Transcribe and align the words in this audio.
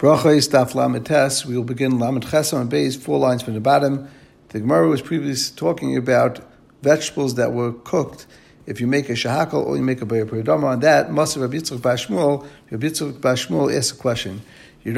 Bracha 0.00 0.34
is 0.34 0.48
Daf 0.48 0.74
Lamed 0.74 1.06
We 1.46 1.54
will 1.58 1.62
begin 1.62 1.98
Lamed 1.98 2.24
Chesam 2.24 2.62
and 2.62 2.70
Beis, 2.72 2.98
four 2.98 3.18
lines 3.18 3.42
from 3.42 3.52
the 3.52 3.60
bottom. 3.60 4.08
The 4.48 4.60
Gemara 4.60 4.88
was 4.88 5.02
previously 5.02 5.54
talking 5.54 5.94
about 5.94 6.40
vegetables 6.80 7.34
that 7.34 7.52
were 7.52 7.74
cooked. 7.74 8.26
If 8.64 8.80
you 8.80 8.86
make 8.86 9.10
a 9.10 9.12
shahakal 9.12 9.62
or 9.62 9.76
you 9.76 9.82
make 9.82 10.00
a 10.00 10.06
bayar 10.06 10.24
peridama 10.24 10.64
on 10.64 10.80
that, 10.80 11.10
Masa 11.10 11.42
Rabbi 11.42 11.58
Yitzchak 11.58 11.80
Bashmuel, 11.80 12.46
Rabbi 12.70 12.86
Yitzchak 12.86 13.20
Bashmuel 13.20 13.76
asks 13.76 13.92
a 13.92 14.00
question. 14.00 14.40
On 14.86 14.92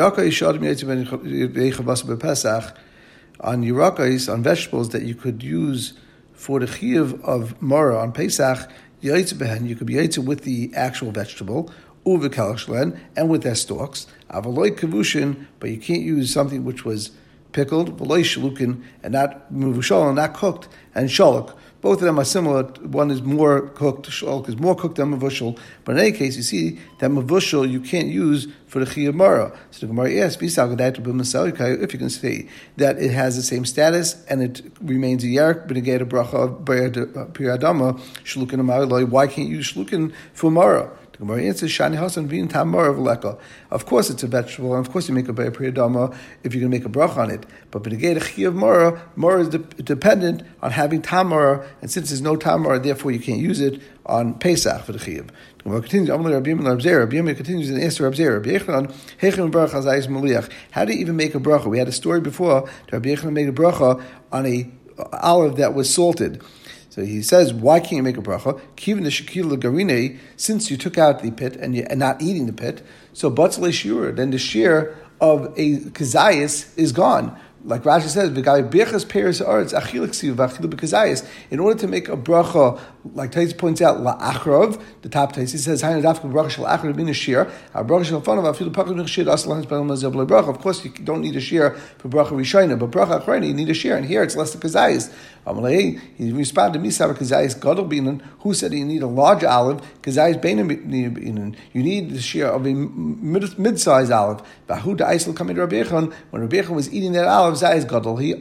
yirakais, 3.64 4.32
on 4.32 4.42
vegetables 4.44 4.90
that 4.90 5.02
you 5.02 5.16
could 5.16 5.42
use 5.42 5.94
for 6.32 6.60
the 6.60 6.66
chiyuv 6.66 7.20
of 7.24 7.60
Mara 7.60 7.98
on 7.98 8.12
Pesach, 8.12 8.70
you 9.00 9.10
could 9.10 9.38
be 9.40 9.94
yaitz 9.94 10.24
with 10.24 10.44
the 10.44 10.70
actual 10.76 11.10
vegetable, 11.10 11.72
uvekalashlen, 12.04 12.98
and 13.16 13.28
with 13.28 13.42
their 13.42 13.54
stalks. 13.54 14.06
Avaloy 14.30 14.76
kavushin, 14.76 15.46
but 15.60 15.70
you 15.70 15.78
can't 15.78 16.02
use 16.02 16.32
something 16.32 16.64
which 16.64 16.84
was 16.84 17.10
pickled, 17.52 17.98
v'loy 17.98 18.22
shalukin, 18.22 18.82
and 19.02 19.12
not 19.12 19.52
muvushal, 19.52 20.06
and 20.06 20.16
not 20.16 20.34
cooked, 20.34 20.68
and 20.94 21.08
shalok. 21.08 21.54
Both 21.82 21.98
of 21.98 22.04
them 22.04 22.18
are 22.20 22.24
similar. 22.24 22.62
One 22.62 23.10
is 23.10 23.22
more 23.22 23.68
cooked, 23.70 24.08
shalok 24.08 24.48
is 24.48 24.56
more 24.56 24.76
cooked 24.76 24.96
than 24.96 25.18
mavushal. 25.18 25.58
But 25.84 25.96
in 25.96 25.98
any 25.98 26.12
case, 26.12 26.36
you 26.36 26.44
see 26.44 26.78
that 27.00 27.10
mavushal 27.10 27.68
you 27.68 27.80
can't 27.80 28.06
use 28.06 28.46
for 28.68 28.78
the 28.78 28.86
chiyamara. 28.86 29.56
So 29.72 29.80
the 29.80 29.88
Gemara 29.88 30.14
asks, 30.20 30.40
if 30.40 31.92
you 31.92 31.98
can 31.98 32.10
say 32.10 32.48
that 32.76 32.98
it 32.98 33.10
has 33.10 33.36
the 33.36 33.42
same 33.42 33.64
status 33.64 34.24
and 34.26 34.42
it 34.42 34.62
remains 34.80 35.24
a 35.24 35.28
yark, 35.28 35.68
again 35.72 36.08
bracha 36.08 36.34
of 36.34 36.64
piradama, 37.34 38.00
shlukin 38.22 39.08
why 39.10 39.26
can't 39.26 39.48
you 39.48 39.56
use 39.56 39.72
shlukin 39.72 40.12
for 40.32 40.52
mara? 40.52 40.90
Gemara 41.22 41.44
answers, 41.44 41.70
Shani 41.70 41.96
Hasan 41.96 42.26
Vin 42.26 42.48
Tamar 42.48 42.88
of 42.88 42.98
Leka. 42.98 43.38
Of 43.70 43.86
course 43.86 44.10
it's 44.10 44.24
a 44.24 44.26
vegetable, 44.26 44.74
and 44.74 44.84
of 44.84 44.92
course 44.92 45.08
you 45.08 45.14
make 45.14 45.28
a 45.28 45.32
Be'er 45.32 45.52
Priyadama 45.52 46.12
if 46.42 46.52
you're 46.52 46.60
going 46.60 46.72
to 46.72 46.76
make 46.76 46.84
a 46.84 46.88
brach 46.88 47.16
on 47.16 47.30
it. 47.30 47.46
But 47.70 47.84
B'negei 47.84 48.20
Chi 48.20 48.42
of 48.42 48.56
Mara, 48.56 49.00
Mara 49.14 49.42
is 49.42 49.48
de- 49.50 49.58
dependent 49.58 50.42
on 50.62 50.72
having 50.72 51.00
Tamar, 51.00 51.64
and 51.80 51.88
since 51.88 52.08
there's 52.08 52.22
no 52.22 52.34
Tamar, 52.34 52.80
therefore 52.80 53.12
you 53.12 53.20
can't 53.20 53.38
use 53.38 53.60
it 53.60 53.80
on 54.04 54.34
Pesach 54.34 54.82
for 54.82 54.90
the 54.90 54.98
Chiyav. 54.98 55.28
The 55.58 55.62
Gemara 55.62 55.80
continues, 55.82 56.08
Amalei 56.08 56.32
Rabbi 56.32 56.50
Yimon 56.50 56.66
Rabbi 56.66 56.92
Rabbi 56.92 57.14
Yimon 57.14 57.36
continues 57.36 57.70
and 57.70 57.80
answers 57.80 58.00
Rabbi 58.00 58.28
Rabbi 58.28 58.48
Yechon, 58.58 58.92
Hechem 59.18 59.52
Hazayis 59.52 60.08
Maliach. 60.08 60.50
How 60.72 60.84
do 60.84 60.92
you 60.92 60.98
even 60.98 61.14
make 61.14 61.36
a 61.36 61.38
bracha? 61.38 61.66
We 61.66 61.78
had 61.78 61.86
a 61.86 61.92
story 61.92 62.20
before, 62.20 62.68
Rabbi 62.90 63.10
Yechon 63.10 63.32
made 63.32 63.48
a 63.48 63.52
bracha 63.52 64.02
on 64.32 64.44
a 64.44 64.68
olive 65.22 65.54
that 65.56 65.74
was 65.74 65.92
salted. 65.92 66.42
So 66.92 67.02
he 67.02 67.22
says, 67.22 67.54
why 67.54 67.80
can't 67.80 67.92
you 67.92 68.02
make 68.02 68.18
a 68.18 68.20
bracha? 68.20 68.60
Kivin 68.76 69.04
the 69.04 69.08
shakila 69.08 69.56
garine, 69.56 70.18
since 70.36 70.70
you 70.70 70.76
took 70.76 70.98
out 70.98 71.22
the 71.22 71.30
pit 71.30 71.56
and 71.56 71.74
you're 71.74 71.96
not 71.96 72.20
eating 72.20 72.44
the 72.44 72.52
pit, 72.52 72.82
so 73.14 73.30
batzle 73.30 73.70
shiur, 73.70 74.14
then 74.14 74.30
the 74.30 74.36
shear 74.36 74.94
of 75.18 75.54
a 75.56 75.78
kazayas 75.78 76.76
is 76.76 76.92
gone 76.92 77.34
like 77.64 77.82
Rashi 77.84 78.08
says, 78.08 78.28
in 81.50 81.60
order 81.60 81.78
to 81.78 81.88
make 81.88 82.08
a 82.08 82.16
bracha, 82.16 82.80
like 83.14 83.32
Tais 83.32 83.52
points 83.52 83.80
out, 83.80 83.98
la'achrav, 83.98 84.82
the 85.02 85.08
top 85.08 85.32
Tais, 85.32 85.52
he 85.52 85.58
says. 85.58 85.82
Of 85.82 86.20
course, 90.60 90.84
you 90.84 90.90
don't 90.90 91.20
need 91.20 91.36
a 91.36 91.40
shear 91.40 91.70
for 91.98 92.08
bracha 92.08 92.30
rishayna, 92.30 92.78
but 92.78 92.90
bracha 92.90 93.22
achrayna, 93.22 93.46
you 93.46 93.54
need 93.54 93.70
a 93.70 93.74
shear, 93.74 93.96
and 93.96 94.06
here 94.06 94.22
it's 94.22 94.36
less 94.36 94.52
than 94.52 94.60
kazayis. 94.60 95.12
Um, 95.44 95.64
he 95.64 95.98
responded 96.30 96.80
Savar 96.82 97.16
Kazayis 97.16 97.60
Gadol 97.60 97.86
Binan, 97.88 98.22
who 98.40 98.54
said 98.54 98.72
you 98.72 98.84
need 98.84 99.02
a 99.02 99.08
large 99.08 99.42
olive, 99.42 99.80
Kazayis 100.00 100.40
Binan, 100.40 101.56
you 101.72 101.82
need 101.82 102.10
the 102.10 102.20
shear 102.20 102.46
of 102.46 102.64
a 102.64 102.72
mid 102.72 103.80
sized 103.80 104.12
olive. 104.12 104.40
When 104.68 106.42
Rabbi 106.42 106.60
was 106.68 106.92
eating 106.92 107.12
that 107.12 107.26
olive, 107.26 107.51
Zayis 107.54 107.88
Gadol, 107.88 108.16
he 108.16 108.34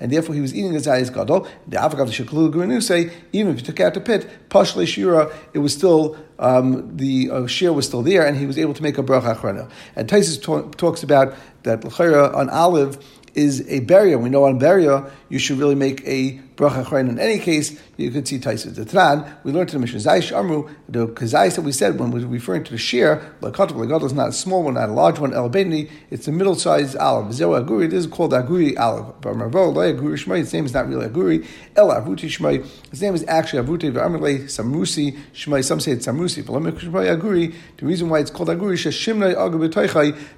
and 0.00 0.12
therefore 0.12 0.34
he 0.34 0.40
was 0.40 0.54
eating 0.54 0.74
a 0.74 0.78
Zayis 0.78 1.12
Gadol. 1.12 1.46
The 1.66 1.76
Avagav 1.76 2.06
the 2.06 2.24
Sheklu 2.24 2.52
Gurinu 2.52 2.82
say, 2.82 3.10
even 3.32 3.52
if 3.52 3.60
you 3.60 3.66
took 3.66 3.80
out 3.80 3.94
the 3.94 4.00
pit, 4.00 4.28
Pashle 4.48 4.86
Shira, 4.86 5.32
it 5.52 5.58
was 5.58 5.72
still 5.72 6.16
um, 6.38 6.96
the 6.96 7.30
uh, 7.30 7.46
shear 7.46 7.72
was 7.72 7.86
still 7.86 8.02
there, 8.02 8.26
and 8.26 8.36
he 8.36 8.46
was 8.46 8.58
able 8.58 8.74
to 8.74 8.82
make 8.82 8.98
a 8.98 9.02
bracha 9.02 9.34
achrona. 9.34 9.70
And 9.96 10.08
Taisus 10.08 10.40
talks 10.76 11.02
about 11.02 11.34
that 11.64 11.80
lechera 11.80 12.34
on 12.34 12.48
olive 12.50 13.04
is 13.34 13.66
a 13.68 13.80
barrier. 13.80 14.18
We 14.18 14.28
know 14.28 14.44
on 14.44 14.58
barrier 14.58 15.10
you 15.28 15.38
should 15.38 15.58
really 15.58 15.74
make 15.74 16.06
a 16.06 16.40
bracha. 16.56 16.98
In 16.98 17.18
any 17.18 17.38
case, 17.38 17.80
you 17.96 18.10
could 18.10 18.26
see 18.26 18.38
Taisa 18.38 18.74
the 18.74 18.84
Tran. 18.84 19.28
We 19.44 19.52
learned 19.52 19.70
in 19.70 19.74
the 19.74 19.80
Mishnah 19.80 20.00
Zayis 20.00 20.36
Amru 20.36 20.68
the 20.88 21.06
kazais 21.08 21.54
that 21.56 21.62
we 21.62 21.72
said 21.72 21.98
when 21.98 22.10
we 22.10 22.24
were 22.24 22.30
referring 22.30 22.64
to 22.64 22.72
the 22.72 22.78
shear. 22.78 23.34
Lakatok 23.40 23.72
legadol 23.72 24.04
is 24.04 24.12
not 24.12 24.30
a 24.30 24.32
small 24.32 24.62
one, 24.64 24.74
not 24.74 24.88
a 24.88 24.92
large 24.92 25.18
one. 25.18 25.32
El 25.32 25.50
it's 25.54 26.28
a 26.28 26.32
middle 26.32 26.54
sized 26.54 26.96
olive. 26.96 27.32
Zero 27.32 27.62
aguri. 27.62 27.88
This 27.88 28.04
is 28.04 28.10
called 28.10 28.32
aguri 28.32 28.78
olive. 28.78 29.20
But 29.20 29.34
Marvo 29.34 29.74
lo 29.74 29.92
aguri 29.92 30.14
shmei. 30.14 30.40
Its 30.40 30.52
name 30.52 30.64
is 30.66 30.74
not 30.74 30.88
really 30.88 31.08
aguri. 31.08 31.46
El 31.76 31.88
avuti 31.88 32.28
Shmai, 32.28 32.66
his 32.90 33.00
name 33.00 33.14
is 33.14 33.24
actually 33.28 33.62
avuti 33.62 33.92
v'amrle 33.92 34.44
samrusi 34.44 35.18
Shmai. 35.32 35.64
Some 35.64 35.80
say 35.80 35.92
it's 35.92 36.06
samrusi. 36.06 36.44
But 36.44 36.74
shmei 36.74 37.16
aguri. 37.16 37.54
The 37.76 37.86
reason 37.86 38.08
why 38.08 38.18
it's 38.18 38.30
called 38.30 38.48
aguri 38.48 38.76
shimnei 38.76 39.34
aguri 39.34 39.68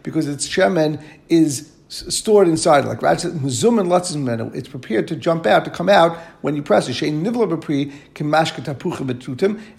because 0.02 0.28
its 0.28 0.48
shemen 0.48 1.02
is 1.28 1.72
stored 1.90 2.46
inside, 2.46 2.84
like 2.84 3.00
Rashi 3.00 3.20
said, 3.20 3.32
mezum 3.32 3.80
and 3.80 3.90
latzim 3.90 4.54
it's 4.54 4.68
prepared 4.68 5.08
to 5.08 5.16
jump 5.16 5.44
out, 5.44 5.64
to 5.64 5.70
come 5.70 5.88
out 5.88 6.16
when 6.40 6.54
you 6.54 6.62
press 6.62 6.88
it. 6.88 6.92
Shein 6.92 7.22
nivla. 7.22 7.50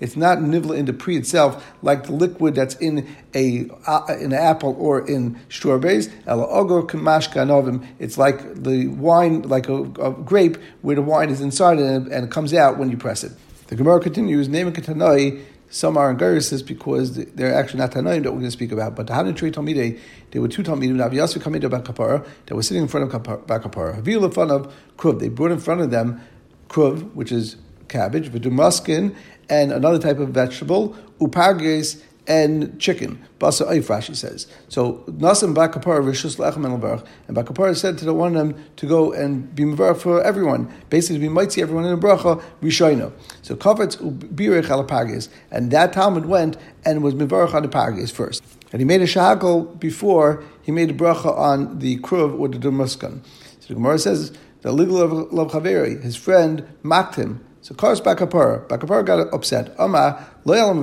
It's 0.01 0.16
not 0.17 0.38
nivla 0.39 0.77
in 0.77 0.85
the 0.85 0.94
pre 0.94 1.17
itself, 1.17 1.73
like 1.81 2.03
the 2.03 2.11
liquid 2.11 2.55
that's 2.55 2.75
in 2.75 3.07
a 3.33 3.59
in 3.59 3.69
an 4.09 4.33
apple 4.33 4.75
or 4.77 5.07
in 5.07 5.39
strawberries. 5.49 6.09
Ela 6.27 6.45
ogor 6.47 6.85
anovim. 6.85 7.88
It's 7.97 8.17
like 8.17 8.55
the 8.55 8.88
wine, 8.88 9.43
like 9.43 9.69
a, 9.69 9.83
a, 9.83 10.11
grape, 10.11 10.57
where 10.81 10.95
the 10.95 11.01
wine 11.01 11.29
is 11.29 11.39
inside 11.39 11.79
and, 11.79 12.07
and 12.07 12.25
it 12.25 12.31
comes 12.31 12.53
out 12.53 12.78
when 12.78 12.91
you 12.91 12.97
press 12.97 13.23
it. 13.23 13.31
The 13.67 13.78
Gemara 13.78 14.01
continues, 14.01 14.49
name 14.49 14.69
Katanai, 14.73 15.41
some 15.71 15.97
are 15.97 16.11
in 16.11 16.17
Garisis 16.17 16.65
because 16.65 17.15
they're 17.15 17.55
actually 17.55 17.79
not 17.79 17.91
Tanaim 17.91 18.23
that 18.23 18.31
we're 18.31 18.39
going 18.39 18.41
to 18.41 18.51
speak 18.51 18.73
about. 18.73 18.93
But 18.95 19.07
the 19.07 19.15
Hanan 19.15 19.33
Trey 19.35 19.51
Talmidei, 19.51 19.99
there 20.31 20.41
were 20.41 20.49
two 20.49 20.63
Talmidim, 20.63 20.97
Navi 20.97 21.13
Yasser 21.13 21.41
to 21.41 21.69
Bakapara, 21.69 22.27
that 22.45 22.55
were 22.55 22.61
sitting 22.61 22.83
in 22.83 22.89
front 22.89 23.11
of 23.11 23.23
Bakapara. 23.23 24.01
Havil 24.01 24.25
in 24.25 24.31
front 24.31 24.51
of 24.51 24.73
Kruv. 24.97 25.19
They 25.19 25.29
brought 25.29 25.51
in 25.51 25.59
front 25.59 25.79
of 25.79 25.89
them 25.89 26.21
Kruv, 26.67 27.13
which 27.13 27.31
is 27.31 27.55
cabbage, 27.87 28.29
Vidumaskin, 28.29 29.15
and 29.49 29.71
another 29.71 29.97
type 29.97 30.19
of 30.19 30.29
vegetable, 30.29 30.95
Uparges, 31.19 32.01
and 32.31 32.79
chicken. 32.79 33.21
Basa 33.39 33.67
Eif, 33.67 33.87
Rashi 33.87 34.15
says. 34.15 34.47
So 34.69 35.03
Nasim 35.09 35.53
Bakapar 35.53 36.01
Rishus 36.01 36.37
Lechem 36.37 36.63
and 36.63 37.03
and 37.27 37.37
Bakapar 37.37 37.75
said 37.75 37.97
to 37.97 38.05
the 38.05 38.13
one 38.13 38.37
of 38.37 38.47
them 38.47 38.63
to 38.77 38.87
go 38.87 39.11
and 39.11 39.53
be 39.53 39.63
Mavar 39.63 39.99
for 39.99 40.23
everyone, 40.23 40.73
basically 40.89 41.19
we 41.19 41.27
might 41.27 41.51
see 41.51 41.61
everyone 41.61 41.83
in 41.83 41.99
the 41.99 42.07
bracha 42.07 42.41
Rishayna. 42.61 43.11
So 43.41 43.57
Kavetz 43.57 43.97
Ubirech 43.97 44.63
Alapagis, 44.63 45.27
and 45.51 45.71
that 45.71 45.91
Talmud 45.91 46.25
went 46.25 46.55
and 46.85 47.03
was 47.03 47.15
Mavarach 47.15 47.53
on 47.53 47.63
the 47.63 47.67
Pagis 47.67 48.13
first. 48.13 48.41
And 48.71 48.79
he 48.79 48.85
made 48.85 49.01
a 49.01 49.05
shahakal 49.05 49.77
before 49.77 50.41
he 50.61 50.71
made 50.71 50.89
a 50.89 50.93
bracha 50.93 51.37
on 51.37 51.79
the 51.79 51.99
kruv 51.99 52.39
or 52.39 52.47
the 52.47 52.57
dumuskan. 52.57 53.25
So 53.59 53.67
the 53.67 53.73
Gemara 53.73 53.99
says 53.99 54.31
the 54.61 54.71
legal 54.71 55.01
of 55.01 55.51
Chaveri, 55.51 56.01
his 56.01 56.15
friend 56.15 56.65
mocked 56.81 57.15
him 57.15 57.43
so 57.63 57.75
Kars 57.75 58.01
Bakapur, 58.01 58.67
Bakapur 58.67 59.05
got 59.05 59.31
upset. 59.31 59.75
Ama 59.77 60.25
I'm 60.47 60.81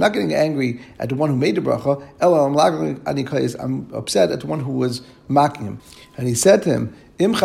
not 0.00 0.12
getting 0.14 0.32
angry 0.32 0.80
at 0.98 1.10
the 1.10 1.14
one 1.14 1.28
who 1.28 1.36
made 1.36 1.56
the 1.56 1.60
bracha. 1.60 2.02
I'm 3.60 3.94
upset 3.94 4.30
at 4.30 4.40
the 4.40 4.46
one 4.46 4.60
who 4.60 4.72
was 4.72 5.02
mocking 5.28 5.66
him. 5.66 5.80
And 6.16 6.26
he 6.26 6.34
said 6.34 6.62
to 6.62 6.70
him, 6.70 6.94
If 7.18 7.42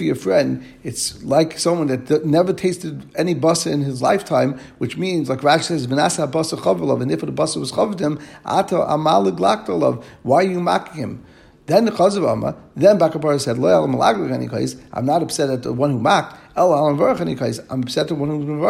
you're 0.00 0.12
a 0.12 0.16
friend, 0.16 0.64
it's 0.84 1.24
like 1.24 1.58
someone 1.58 1.86
that 1.86 2.26
never 2.26 2.52
tasted 2.52 3.10
any 3.16 3.34
basa 3.34 3.72
in 3.72 3.80
his 3.80 4.02
lifetime, 4.02 4.60
which 4.76 4.98
means, 4.98 5.30
like 5.30 5.40
Rashi 5.40 5.62
says, 5.62 5.86
Vinasa 5.86 6.30
basa 6.30 7.00
and 7.00 7.10
if 7.10 7.20
the 7.20 7.26
basa 7.28 7.56
was 7.56 7.72
chavadim, 7.72 8.20
ata 8.44 8.74
amalig 8.74 9.38
laktalov, 9.38 10.04
why 10.22 10.44
are 10.44 10.48
you 10.48 10.60
mocking 10.60 10.94
him? 10.94 11.24
Then 11.66 11.84
the 11.84 11.90
Chazavama, 11.90 12.56
then 12.76 12.98
Bakapara 12.98 13.40
said, 13.40 13.58
Loyal 13.58 13.88
Malaglik 13.88 14.32
any 14.32 14.48
case, 14.48 14.76
I'm 14.92 15.04
not 15.04 15.22
upset 15.22 15.50
at 15.50 15.64
the 15.64 15.72
one 15.72 15.90
who 15.90 15.98
mocked. 15.98 16.38
Allah 16.56 17.20
any 17.20 17.34
case, 17.34 17.58
I'm 17.68 17.82
upset 17.82 18.02
at 18.02 18.08
the 18.08 18.14
one 18.14 18.30
who's 18.30 18.44
been 18.44 18.60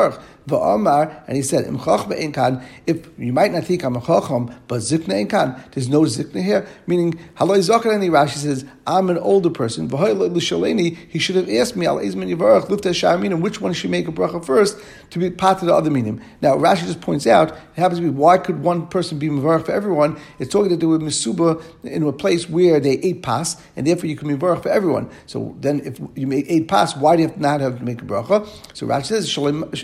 And 0.48 1.37
he 1.37 1.43
said, 1.43 1.64
if 1.66 3.08
you 3.19 3.32
might 3.32 3.52
not 3.52 3.64
think 3.64 3.82
I'm 3.82 3.96
a 3.96 4.00
chacham, 4.00 4.54
but 4.69 4.81
zikna 4.81 5.26
inkan, 5.26 5.72
there's 5.72 5.88
no 5.88 6.02
zikna 6.02 6.43
here, 6.43 6.66
meaning, 6.87 7.14
haloi 7.37 7.58
zakarani, 7.58 8.10
Rashi 8.10 8.37
says, 8.37 8.64
I'm 8.87 9.10
an 9.10 9.19
older 9.19 9.50
person, 9.50 9.90
he 9.90 11.19
should 11.19 11.34
have 11.37 11.50
asked 11.50 11.75
me, 11.75 11.87
al 11.87 11.96
izman 11.96 12.32
yivarach, 12.32 12.66
lifta 12.66 12.94
sha'aminim, 12.94 13.40
which 13.40 13.60
one 13.60 13.72
should 13.72 13.90
make 13.90 14.06
a 14.06 14.12
bracha 14.12 14.44
first, 14.44 14.78
to 15.10 15.19
be 15.19 15.31
part 15.31 15.60
of 15.62 15.66
the 15.66 15.75
other 15.75 15.90
meaning. 15.90 16.22
Now, 16.40 16.54
Rashi 16.56 16.87
just 16.87 17.00
points 17.00 17.26
out, 17.26 17.50
it 17.50 17.58
happens 17.75 17.99
to 17.99 18.04
be, 18.04 18.10
why 18.10 18.38
could 18.38 18.62
one 18.62 18.87
person 18.87 19.19
be 19.19 19.28
mavarach 19.28 19.66
for 19.66 19.72
everyone? 19.72 20.16
It's 20.38 20.52
talking 20.52 20.70
that 20.70 20.78
they 20.78 20.87
were 20.87 21.00
misuba 21.00 21.60
in 21.82 22.04
a 22.04 22.12
place 22.12 22.49
where 22.49 22.78
they 22.78 22.99
ate 22.99 23.25
pas, 23.25 23.56
and 23.75 23.84
therefore 23.84 24.06
you 24.06 24.14
can 24.16 24.28
be 24.28 24.34
mavarach 24.34 24.62
for 24.62 24.69
everyone. 24.69 25.10
So 25.26 25.56
then, 25.58 25.81
if 25.84 25.99
you 26.14 26.28
make 26.28 26.46
eight 26.49 26.69
pas, 26.69 26.96
why 26.96 27.16
do 27.16 27.22
you 27.22 27.28
have 27.28 27.40
not 27.40 27.60
have 27.60 27.78
to 27.78 27.84
make 27.84 28.00
a 28.00 28.04
bracha? 28.04 28.46
So 28.75 28.87
Rashi 28.87 29.06
says, 29.06 29.37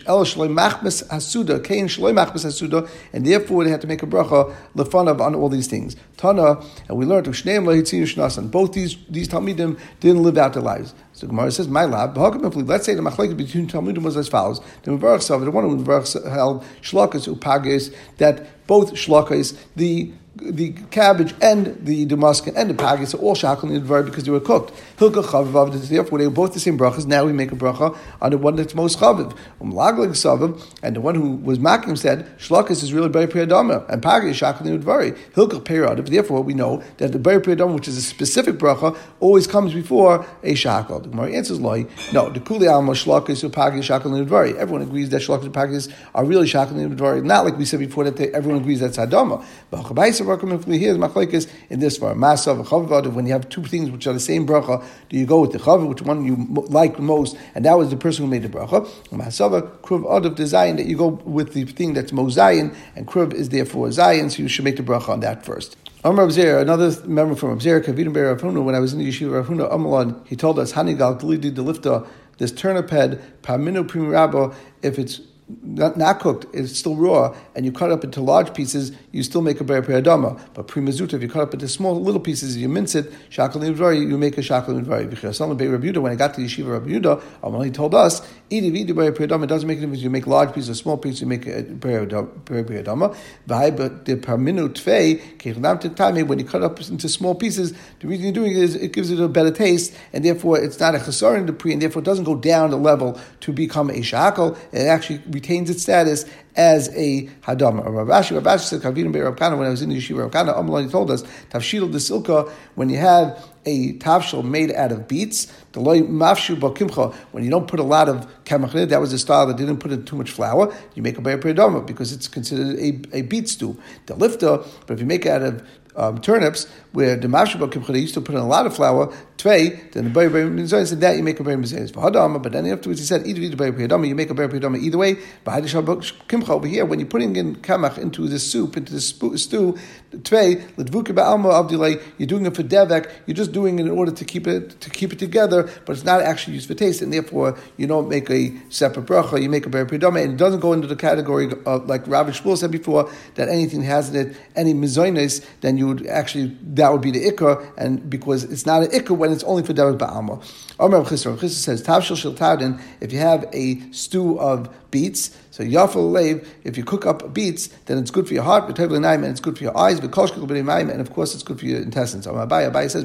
el 0.06 0.24
shalem 0.24 0.51
machmas 0.52 1.06
hasuda, 1.08 1.60
machmas 1.60 2.44
hasuda, 2.44 2.88
and 3.12 3.26
therefore 3.26 3.64
they 3.64 3.70
had 3.70 3.80
to 3.80 3.86
make 3.86 4.02
a 4.02 4.06
bracha 4.06 4.54
lefanav 4.76 5.20
on 5.20 5.34
all 5.34 5.48
these 5.48 5.66
things. 5.66 5.96
Tana, 6.16 6.62
and 6.88 6.96
we 6.98 7.04
learned 7.04 7.26
shneim 7.26 7.64
lahitzinu 7.64 8.02
shnasan. 8.02 8.50
Both 8.50 8.72
these 8.72 8.96
these 9.08 9.28
talmidim 9.28 9.78
didn't 10.00 10.22
live 10.22 10.38
out 10.38 10.54
their 10.54 10.62
lives. 10.62 10.94
So 11.22 11.28
Gemara 11.28 11.52
says, 11.52 11.68
"My 11.68 11.84
lab." 11.84 12.18
Let's 12.18 12.84
say 12.84 12.96
the 12.96 13.00
machlekes 13.00 13.36
between 13.36 13.68
talmidim 13.68 14.02
was 14.02 14.16
as 14.16 14.26
follows: 14.26 14.60
the 14.82 14.90
Mevarach 14.90 15.44
the 15.44 15.50
one 15.52 15.62
who 15.62 16.28
held 16.28 16.64
shlokas 16.82 17.32
upagis, 17.32 17.94
that 18.18 18.66
both 18.66 18.94
shlokas, 18.94 19.56
the 19.76 20.10
the 20.34 20.72
cabbage 20.90 21.34
and 21.42 21.76
the 21.84 22.06
damascus 22.06 22.54
and 22.56 22.70
the 22.70 22.74
pagis 22.74 23.14
are 23.14 23.18
all 23.18 23.34
shakal 23.34 23.64
in 23.64 23.86
the 23.86 24.02
because 24.02 24.24
they 24.24 24.30
were 24.30 24.40
cooked. 24.40 24.72
Hilka 24.96 25.22
chavav, 25.22 25.88
therefore 25.88 26.18
they 26.18 26.26
were 26.26 26.32
both 26.32 26.54
the 26.54 26.60
same 26.60 26.78
brachas. 26.78 27.04
Now 27.04 27.26
we 27.26 27.34
make 27.34 27.52
a 27.52 27.54
bracha 27.54 27.94
on 28.20 28.30
the 28.30 28.38
one 28.38 28.56
that's 28.56 28.74
most 28.74 28.98
chaviv. 28.98 29.36
Umlaglig 29.60 30.12
savim, 30.12 30.58
and 30.82 30.96
the 30.96 31.02
one 31.02 31.14
who 31.14 31.36
was 31.36 31.58
makim 31.58 31.98
said 31.98 32.26
shlokas 32.38 32.82
is 32.82 32.94
really 32.94 33.10
very 33.10 33.26
priyadama, 33.26 33.86
and 33.90 34.02
pagis 34.02 34.30
is 34.30 34.40
shakal 34.40 34.64
in 34.64 34.82
dvari. 34.82 35.14
Hilka 35.34 35.62
periodiv. 35.62 36.08
Therefore 36.08 36.42
we 36.42 36.54
know 36.54 36.82
that 36.96 37.12
the 37.12 37.18
very 37.18 37.42
priyadama, 37.42 37.74
which 37.74 37.88
is 37.88 37.98
a 37.98 38.02
specific 38.02 38.54
bracha, 38.54 38.96
always 39.20 39.46
comes 39.46 39.74
before 39.74 40.24
a 40.42 40.54
shakal. 40.54 41.11
Gemara 41.12 41.30
answers 41.32 41.60
loy. 41.60 41.86
No, 42.12 42.30
the 42.30 42.40
kuli 42.40 42.66
alma 42.66 42.92
shlokas 42.92 43.48
upagis 43.48 43.82
shakal 43.82 44.18
in 44.18 44.26
dvari. 44.26 44.56
Everyone 44.56 44.82
agrees 44.82 45.10
that 45.10 45.22
shlokas 45.22 45.86
and 45.86 45.94
are 46.14 46.24
really 46.24 46.46
shakal 46.46 46.78
in 46.78 46.96
dvari. 46.96 47.24
Not 47.24 47.44
like 47.44 47.56
we 47.56 47.64
said 47.64 47.80
before 47.80 48.04
that 48.04 48.16
they, 48.16 48.32
everyone 48.32 48.60
agrees 48.60 48.80
that's 48.80 48.96
hadama. 48.96 49.44
But 49.70 49.82
here 49.84 50.06
is 50.06 50.98
machlekes 50.98 51.50
in 51.70 51.80
this 51.80 51.98
far. 51.98 52.14
Masav 52.14 52.64
chavav. 52.66 53.12
When 53.12 53.26
you 53.26 53.32
have 53.32 53.48
two 53.48 53.64
things 53.64 53.90
which 53.90 54.06
are 54.06 54.12
the 54.12 54.20
same 54.20 54.46
bracha, 54.46 54.84
do 55.08 55.18
you 55.18 55.26
go 55.26 55.40
with 55.40 55.52
the 55.52 55.58
chavav, 55.58 55.88
which 55.88 56.02
one 56.02 56.24
you 56.24 56.36
like 56.68 56.98
most, 56.98 57.36
and 57.54 57.64
that 57.64 57.76
was 57.78 57.90
the 57.90 57.96
person 57.96 58.24
who 58.24 58.30
made 58.30 58.42
the 58.42 58.48
bracha? 58.48 58.86
Masav 59.10 59.78
kruv 59.80 60.04
adav 60.04 60.34
zayin 60.36 60.76
that 60.78 60.86
you 60.86 60.96
go 60.96 61.08
with 61.08 61.52
the 61.52 61.64
thing 61.64 61.94
that's 61.94 62.12
mozayin, 62.12 62.74
and 62.96 63.06
kruv 63.06 63.34
is 63.34 63.50
therefore 63.50 63.88
zayin, 63.88 64.30
so 64.30 64.42
you 64.42 64.48
should 64.48 64.64
make 64.64 64.76
the 64.76 64.82
bracha 64.82 65.10
on 65.10 65.20
that 65.20 65.44
first. 65.44 65.76
Amr 66.04 66.26
Abzir, 66.26 66.60
another 66.60 66.90
member 67.06 67.36
from 67.36 67.56
Abzir, 67.56 67.80
Kavidim 67.80 68.12
Ber 68.12 68.34
Rafuna, 68.34 68.64
when 68.64 68.74
I 68.74 68.80
was 68.80 68.92
in 68.92 68.98
the 68.98 69.08
yeshiva 69.08 69.44
Rafuna 69.44 69.72
Amalon, 69.72 70.20
he 70.26 70.34
told 70.34 70.58
us, 70.58 70.72
Hanigal 70.72 71.20
Glidi 71.20 71.52
Delifta, 71.52 72.04
this 72.38 72.50
turnip 72.50 72.90
head, 72.90 73.22
Paminu 73.42 73.86
Prim 73.86 74.08
Rabba, 74.08 74.52
if 74.82 74.98
it's 74.98 75.20
not, 75.62 75.96
not, 75.96 76.20
cooked, 76.20 76.46
it's 76.54 76.78
still 76.78 76.96
raw, 76.96 77.34
and 77.54 77.64
you 77.64 77.72
cut 77.72 77.90
it 77.90 77.92
up 77.92 78.04
into 78.04 78.20
large 78.20 78.54
pieces, 78.54 78.92
you 79.10 79.22
still 79.22 79.42
make 79.42 79.60
a 79.60 79.64
ber 79.64 79.82
adama. 79.82 80.40
But 80.54 80.68
primazuta, 80.68 81.14
if 81.14 81.22
you 81.22 81.28
cut 81.28 81.42
up 81.42 81.54
into 81.54 81.68
small 81.68 82.00
little 82.00 82.20
pieces, 82.20 82.56
you 82.56 82.68
mince 82.68 82.94
it, 82.94 83.12
shakal 83.30 83.62
you 84.08 84.18
make 84.18 84.38
a 84.38 84.40
shakal 84.40 84.80
nidvari. 84.80 85.98
When 86.02 86.12
I 86.12 86.14
got 86.14 86.34
to 86.34 86.40
Yeshiva 86.40 86.72
Rabbi 86.72 87.20
um, 87.42 87.62
he 87.62 87.70
told 87.70 87.94
us, 87.94 88.26
eat 88.50 88.64
it 88.64 89.46
doesn't 89.46 89.68
make 89.68 89.78
a 89.78 89.80
difference. 89.80 90.02
You 90.02 90.10
make 90.10 90.26
large 90.26 90.54
pieces 90.54 90.70
or 90.70 90.74
small 90.74 90.98
pieces, 90.98 91.20
you 91.20 91.26
make 91.26 91.46
a 91.46 91.62
ber 91.62 92.06
adama. 92.06 93.16
But 93.46 94.04
the 94.04 94.16
parminu 94.16 94.68
tfei, 94.70 96.26
when 96.26 96.38
you 96.38 96.44
cut 96.44 96.62
up 96.62 96.80
into 96.80 97.08
small 97.08 97.34
pieces, 97.34 97.72
the 98.00 98.08
reason 98.08 98.24
you're 98.24 98.32
doing 98.32 98.52
it 98.52 98.62
is 98.62 98.74
it 98.74 98.92
gives 98.92 99.10
it 99.10 99.20
a 99.20 99.28
better 99.28 99.50
taste, 99.50 99.94
and 100.12 100.24
therefore 100.24 100.58
it's 100.58 100.78
not 100.80 100.94
a 100.94 100.98
the 100.98 101.52
pre, 101.52 101.72
and 101.72 101.82
therefore 101.82 102.00
it 102.00 102.04
doesn't 102.04 102.24
go 102.24 102.34
down 102.34 102.70
the 102.70 102.76
level 102.76 103.20
to 103.40 103.52
become 103.52 103.90
a 103.90 104.00
shakal. 104.00 104.56
It 104.72 104.86
actually 104.86 105.18
retains 105.42 105.68
its 105.70 105.82
status 105.82 106.24
as 106.54 106.88
a 106.96 107.26
hadama. 107.42 107.84
Rav 107.84 108.06
Ashi, 108.08 108.34
Rav 108.34 108.44
Ashi 108.44 108.64
said, 108.64 108.80
Kavinim 108.80 109.12
Rav 109.22 109.36
Kana, 109.36 109.56
when 109.56 109.66
I 109.66 109.70
was 109.70 109.82
in 109.82 109.88
the 109.88 109.96
yeshiva 109.96 110.20
Rav 110.20 110.30
Kana, 110.30 110.52
Amalani 110.54 110.90
told 110.90 111.10
us, 111.10 111.22
Tavshil 111.50 111.90
de 111.90 111.98
Silka, 111.98 112.50
when 112.76 112.88
you 112.88 112.98
have 112.98 113.44
a 113.66 113.94
tavshil 113.94 114.44
made 114.44 114.72
out 114.72 114.92
of 114.92 115.08
beets, 115.08 115.46
the 115.72 115.80
loy 115.80 116.00
mafshu 116.02 116.56
bakimcha, 116.56 117.12
when 117.32 117.42
you 117.42 117.50
don't 117.50 117.66
put 117.66 117.80
a 117.80 117.84
lot 117.84 118.08
of 118.08 118.41
that 118.60 119.00
was 119.00 119.12
a 119.12 119.18
style 119.18 119.46
that 119.46 119.56
didn't 119.56 119.78
put 119.78 119.90
in 119.92 120.04
too 120.04 120.16
much 120.16 120.30
flour, 120.30 120.74
you 120.94 121.02
make 121.02 121.18
a 121.18 121.20
bayar 121.20 121.86
because 121.86 122.12
it's 122.12 122.28
considered 122.28 122.78
a, 122.78 123.16
a 123.16 123.22
beet 123.22 123.48
stew. 123.48 123.76
The 124.06 124.14
lifta, 124.14 124.66
but 124.86 124.94
if 124.94 125.00
you 125.00 125.06
make 125.06 125.26
it 125.26 125.30
out 125.30 125.42
of 125.42 125.66
um, 125.94 126.20
turnips, 126.20 126.66
where 126.92 127.16
the 127.16 127.28
mashaba 127.28 127.70
kimcha 127.70 128.00
used 128.00 128.14
to 128.14 128.20
put 128.20 128.34
in 128.34 128.40
a 128.40 128.46
lot 128.46 128.66
of 128.66 128.74
flour, 128.74 129.12
tvei, 129.36 129.92
then 129.92 130.04
the 130.04 130.10
bay 130.10 130.28
bay 130.28 130.42
mizayin 130.42 130.86
said 130.86 131.00
that 131.00 131.16
you 131.16 131.22
make 131.22 131.38
a 131.40 131.44
bay 131.44 131.52
mizayin 131.52 131.92
for 131.92 132.00
hadama, 132.00 132.42
but 132.42 132.52
then 132.52 132.66
afterwards 132.66 133.00
he 133.00 133.06
said 133.06 133.26
either 133.26 133.40
either 133.40 133.56
bay 133.56 133.70
hadama, 133.70 134.08
you 134.08 134.14
make 134.14 134.30
a 134.30 134.34
bay 134.34 134.46
hadama 134.46 134.78
either 134.78 134.96
way. 134.96 135.16
Kimcha 135.44 136.48
over 136.48 136.66
here, 136.66 136.86
when 136.86 136.98
you're 136.98 137.08
putting 137.08 137.36
in 137.36 137.56
kamach 137.56 137.98
into 137.98 138.26
the 138.26 138.38
soup, 138.38 138.76
into 138.76 138.92
the 138.92 139.00
stew, 139.00 139.78
tvei 140.12 140.62
ledvuka 140.76 141.14
ba'alma 141.14 141.68
avdilay, 141.68 142.02
you're 142.16 142.26
doing 142.26 142.46
it 142.46 142.56
for 142.56 142.62
devek, 142.62 143.10
you're 143.26 143.34
just 143.34 143.52
doing 143.52 143.78
it 143.78 143.82
in 143.82 143.90
order 143.90 144.12
to 144.12 144.24
keep 144.24 144.46
it 144.46 144.80
to 144.80 144.88
keep 144.88 145.12
it 145.12 145.18
together, 145.18 145.68
but 145.84 145.92
it's 145.92 146.04
not 146.04 146.22
actually 146.22 146.54
used 146.54 146.68
for 146.68 146.74
taste, 146.74 147.02
and 147.02 147.12
therefore 147.12 147.58
you 147.76 147.86
don't 147.86 148.08
make 148.08 148.30
a 148.30 148.41
separate 148.68 149.06
bracha, 149.06 149.40
you 149.42 149.48
make 149.48 149.66
a 149.66 149.68
bay 149.68 149.84
hadama, 149.84 150.22
and 150.22 150.34
it 150.34 150.36
doesn't 150.36 150.60
go 150.60 150.72
into 150.72 150.86
the 150.86 150.96
category 150.96 151.50
of 151.66 151.86
like 151.86 152.06
Rabbi 152.06 152.30
Shmuel 152.30 152.56
said 152.56 152.70
before 152.70 153.10
that 153.34 153.48
anything 153.48 153.82
has 153.82 154.14
in 154.14 154.28
it 154.28 154.36
any 154.56 154.74
mizoines, 154.74 155.44
then 155.60 155.76
you 155.76 155.86
would 155.88 156.06
actually 156.06 156.56
that 156.74 156.92
would 156.92 157.02
be 157.02 157.10
the 157.10 157.30
ikka, 157.30 157.72
and 157.76 158.08
because 158.08 158.44
it's 158.44 158.66
not 158.66 158.82
an 158.82 158.90
ikka 158.90 159.16
when 159.16 159.32
it's 159.32 159.44
only 159.44 159.62
for 159.62 159.72
Derek 159.72 159.98
Ba'alma. 159.98 160.42
Omer 160.78 161.02
Chisra, 161.02 161.38
says, 161.48 161.82
Tavshil 161.82 162.16
Shil 162.16 162.36
Tavdin, 162.36 162.80
if 163.00 163.12
you 163.12 163.18
have 163.18 163.48
a 163.52 163.80
stew 163.92 164.38
of 164.40 164.68
beets, 164.92 165.36
so 165.50 165.64
Yafal 165.64 166.12
Lev, 166.12 166.48
if 166.62 166.76
you 166.76 166.84
cook 166.84 167.04
up 167.04 167.34
beets, 167.34 167.66
then 167.86 167.98
it's 167.98 168.12
good 168.12 168.28
for 168.28 168.34
your 168.34 168.44
heart, 168.44 168.78
and 168.78 169.24
it's 169.24 169.40
good 169.40 169.58
for 169.58 169.64
your 169.64 169.76
eyes, 169.76 169.98
and 169.98 170.04
of 170.04 171.10
course 171.12 171.34
it's 171.34 171.42
good 171.42 171.58
for 171.58 171.66
your 171.66 171.82
intestines. 171.82 172.24
So 172.24 172.34
Abai, 172.34 172.70
Abai 172.70 172.88
says, 172.88 173.02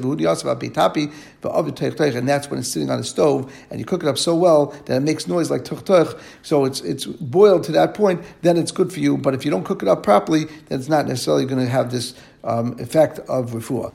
and 2.14 2.28
that's 2.28 2.48
when 2.48 2.60
it's 2.60 2.68
sitting 2.68 2.90
on 2.90 2.98
the 2.98 3.04
stove, 3.04 3.52
and 3.70 3.80
you 3.80 3.84
cook 3.84 4.04
it 4.04 4.08
up 4.08 4.18
so 4.18 4.36
well 4.36 4.66
that 4.84 4.98
it 4.98 5.00
makes 5.00 5.26
noise 5.26 5.50
like 5.50 5.64
tuch 5.64 6.20
so 6.42 6.64
it's, 6.64 6.80
it's 6.82 7.06
boiled 7.06 7.64
to 7.64 7.72
that 7.72 7.94
point, 7.94 8.22
then 8.42 8.56
it's 8.56 8.70
good 8.70 8.92
for 8.92 9.00
you, 9.00 9.18
but 9.18 9.34
if 9.34 9.44
you 9.44 9.50
don't 9.50 9.64
cook 9.64 9.82
it 9.82 9.88
up 9.88 10.04
properly, 10.04 10.44
then 10.44 10.78
it's 10.78 10.88
not 10.88 11.08
necessarily 11.08 11.44
going 11.44 11.64
to 11.64 11.70
have 11.70 11.90
this 11.90 12.14
um, 12.44 12.78
effect 12.78 13.18
of 13.20 13.50
refuah. 13.50 13.92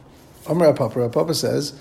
Omer 0.47 0.73
Papa, 0.73 1.07
Papa 1.07 1.33
says, 1.33 1.73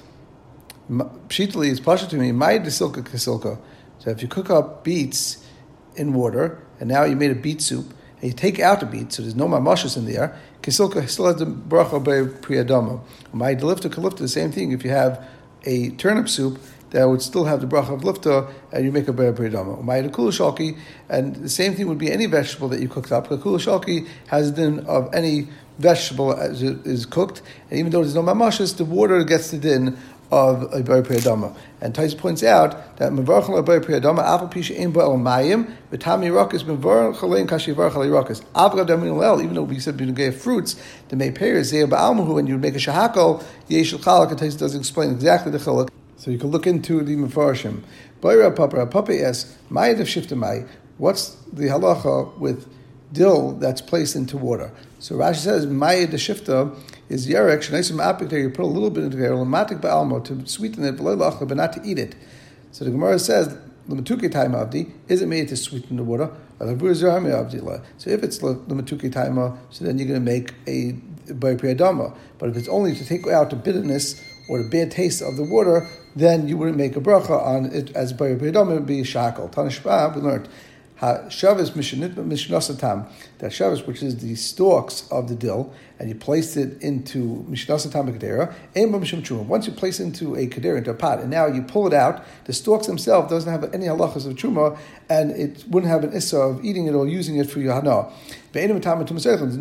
Pshitali 0.89 1.69
is 1.69 1.81
pasha 1.81 2.07
to 2.09 2.17
me, 2.17 2.33
my 2.33 2.59
desilka 2.59 3.03
kasilka. 3.03 3.59
So 3.99 4.11
if 4.11 4.21
you 4.21 4.29
cook 4.29 4.51
up 4.51 4.85
beets 4.85 5.47
in 5.97 6.13
water, 6.15 6.63
and 6.81 6.89
now 6.89 7.05
you 7.05 7.17
made 7.17 7.31
a 7.31 7.35
beet 7.35 7.61
soup, 7.63 7.93
and 8.21 8.31
you 8.31 8.33
take 8.33 8.59
out 8.61 8.81
the 8.81 8.87
beet, 8.87 9.13
so 9.13 9.23
there's 9.23 9.35
no 9.35 9.47
mamashas 9.47 9.97
in 9.97 10.07
there, 10.07 10.39
kasilka 10.63 11.09
still 11.09 11.27
has 11.27 11.37
the 11.37 11.47
bracha 11.47 12.03
by 12.03 12.31
priyadama. 12.41 13.01
My 13.33 13.55
delifta 13.55 13.91
kalifta, 13.91 14.19
the 14.19 14.29
same 14.29 14.53
thing. 14.53 14.73
If 14.73 14.85
you 14.85 14.91
have 14.91 15.25
a 15.65 15.91
turnip 15.91 16.29
soup, 16.29 16.61
that 16.91 17.07
would 17.07 17.23
still 17.23 17.45
have 17.45 17.61
the 17.61 17.67
bracha 17.67 17.95
of 17.95 18.03
lifta, 18.03 18.53
and 18.71 18.85
you 18.85 18.93
make 18.93 19.09
a 19.09 19.13
ber 19.13 19.33
pridama. 19.33 19.83
Umayid 19.83 20.11
shalki, 20.11 20.79
and 21.09 21.37
the 21.37 21.49
same 21.49 21.75
thing 21.75 21.89
would 21.89 21.99
be 21.99 22.13
any 22.13 22.27
vegetable 22.27 22.69
that 22.69 22.81
you 22.81 22.89
cooked 22.89 23.11
up. 23.11 23.29
The 23.29 23.39
shalki 23.39 24.07
has 24.29 24.51
din 24.51 24.81
of 24.81 25.13
any 25.15 25.49
vegetable 25.79 26.35
as 26.35 26.63
it 26.63 26.87
is 26.87 27.07
cooked, 27.07 27.41
and 27.71 27.79
even 27.79 27.93
though 27.93 28.03
there's 28.03 28.15
no 28.15 28.23
mamashas, 28.23 28.77
the 28.77 28.85
water 28.85 29.25
gets 29.25 29.51
the 29.51 29.59
din 29.59 29.97
of 30.33 30.73
a 30.73 30.83
ber 30.83 31.03
priyadama. 31.03 31.55
And 31.83 31.95
Tais 31.95 32.15
points 32.15 32.43
out 32.43 32.97
that 32.97 33.13
mevarchal 33.13 33.59
a 33.59 33.63
ber 33.63 33.81
priyadama 33.81 34.25
apel 34.25 34.51
pisha 34.51 34.81
ein 34.81 34.91
bo'el 34.91 35.21
mayim 35.21 35.71
v'tami 35.93 36.33
rakas 36.33 36.65
mevarchal 36.65 37.39
ein 37.39 37.47
kashi 37.47 37.75
varchal 37.75 38.09
rakas 38.09 38.43
avgav 38.55 38.87
damin 38.87 39.45
Even 39.45 39.55
though 39.55 39.63
we 39.63 39.79
said 39.79 39.99
gave 40.15 40.35
fruits, 40.35 40.75
the 41.11 41.17
may 41.17 41.31
payers 41.31 41.71
zeh 41.71 41.87
ba'almahu, 41.87 42.39
and 42.39 42.49
you 42.49 42.55
would 42.55 42.63
make 42.63 42.75
a 42.75 42.79
shahakal 42.79 43.45
yeshul 43.69 44.01
chalak. 44.01 44.31
And 44.31 44.39
Tais 44.39 44.57
doesn't 44.57 44.81
explain 44.81 45.11
exactly 45.11 45.53
the 45.53 45.59
chalak. 45.59 45.91
So 46.17 46.31
you 46.31 46.39
can 46.39 46.51
look 46.51 46.67
into 46.67 47.03
the 47.03 47.17
Mefarshim. 47.17 47.83
Bayra 48.23 48.55
Papa, 48.55 48.87
Papa 48.87 49.21
asks, 49.23 49.59
Mayad 49.69 50.01
of 50.01 50.07
Shiftamai, 50.07 50.69
what's 50.97 51.35
the 51.53 51.65
halacha 51.65 52.39
with 52.39 52.73
dill 53.13 53.53
that's 53.53 53.81
placed 53.81 54.15
into 54.15 54.37
water? 54.37 54.71
So 55.03 55.17
Rashi 55.17 55.39
says, 55.39 55.67
Mayad 55.67 56.13
the 56.13 56.17
Shifta 56.17 56.79
is 57.09 57.27
Yerek, 57.27 57.59
Shanaisim 57.59 57.99
Apik, 57.99 58.29
there 58.31 58.39
you 58.39 58.51
put 58.51 58.63
a 58.63 58.67
little 58.67 58.89
bit 58.89 59.03
into 59.03 59.17
there, 59.17 59.33
Lamatik 59.33 59.81
Ba'almo, 59.81 60.23
to 60.27 60.47
sweeten 60.49 60.85
it, 60.85 60.93
but 60.93 61.57
not 61.57 61.73
to 61.73 61.81
eat 61.83 61.99
it. 61.99 62.15
So 62.71 62.85
the 62.85 62.93
Gemara 62.93 63.19
says, 63.19 63.49
Lamatuke 63.89 64.31
time 64.31 64.53
avdi, 64.53 64.93
is 65.09 65.21
it 65.21 65.27
made 65.27 65.49
to 65.49 65.57
sweeten 65.57 65.97
the 65.97 66.05
water? 66.05 66.31
So 66.61 66.69
if 66.69 66.81
it's 68.23 68.39
Lamatuke 68.39 69.13
time, 69.13 69.59
so 69.71 69.85
then 69.85 69.99
you're 69.99 70.07
going 70.07 70.25
to 70.25 70.31
make 70.33 70.55
a 70.69 70.93
Baypriyadama. 71.33 72.17
But 72.39 72.51
if 72.51 72.57
it's 72.57 72.69
only 72.69 72.95
to 72.95 73.05
take 73.05 73.27
out 73.27 73.51
the 73.51 73.57
bitterness 73.57 74.23
or 74.49 74.63
the 74.63 74.69
bad 74.69 74.93
taste 74.93 75.21
of 75.21 75.37
the 75.37 75.43
water, 75.43 75.89
then 76.15 76.47
you 76.47 76.57
wouldn't 76.57 76.77
make 76.77 76.95
a 76.95 77.01
bracha 77.01 77.45
on 77.45 77.65
it 77.65 77.91
as 77.97 78.13
by 78.13 78.37
B'yadam, 78.37 78.71
it 78.71 78.75
would 78.75 78.87
be 78.87 79.03
shackle. 79.03 79.49
Tanishba, 79.49 80.15
we 80.15 80.23
learned. 80.23 80.49
Shavis 81.03 81.71
Mishnasatam, 81.71 83.09
that 83.39 83.51
Shavis, 83.51 83.87
which 83.87 84.03
is 84.03 84.19
the 84.19 84.37
stalks 84.37 85.09
of 85.11 85.29
the 85.29 85.35
dill, 85.35 85.73
and 85.99 86.09
you 86.09 86.15
place 86.15 86.57
it 86.57 86.81
into 86.81 87.45
Mishnasatam 87.51 88.17
Kedera, 88.17 88.55
once 89.47 89.67
you 89.67 89.73
place 89.73 89.99
it 89.99 90.05
into 90.05 90.37
a 90.37 90.47
Kedera, 90.47 90.79
into 90.79 90.91
a 90.91 90.95
pot, 90.95 91.19
and 91.19 91.29
now 91.29 91.47
you 91.47 91.63
pull 91.63 91.87
it 91.87 91.93
out, 91.93 92.25
the 92.45 92.53
stalks 92.53 92.87
themselves 92.87 93.29
doesn't 93.29 93.51
have 93.51 93.75
any 93.75 93.87
halachas 93.87 94.27
of 94.27 94.35
Truma, 94.35 94.79
and 95.11 95.33
it 95.33 95.65
wouldn't 95.69 95.91
have 95.91 96.05
an 96.05 96.13
issa 96.13 96.39
of 96.39 96.65
eating 96.65 96.87
it 96.87 96.95
or 96.95 97.09
using 97.09 97.37
it 97.37 97.51
for 97.51 97.59
your 97.59 97.75
Hana. 97.75 98.09
There's 98.53 98.69
no 98.69 98.79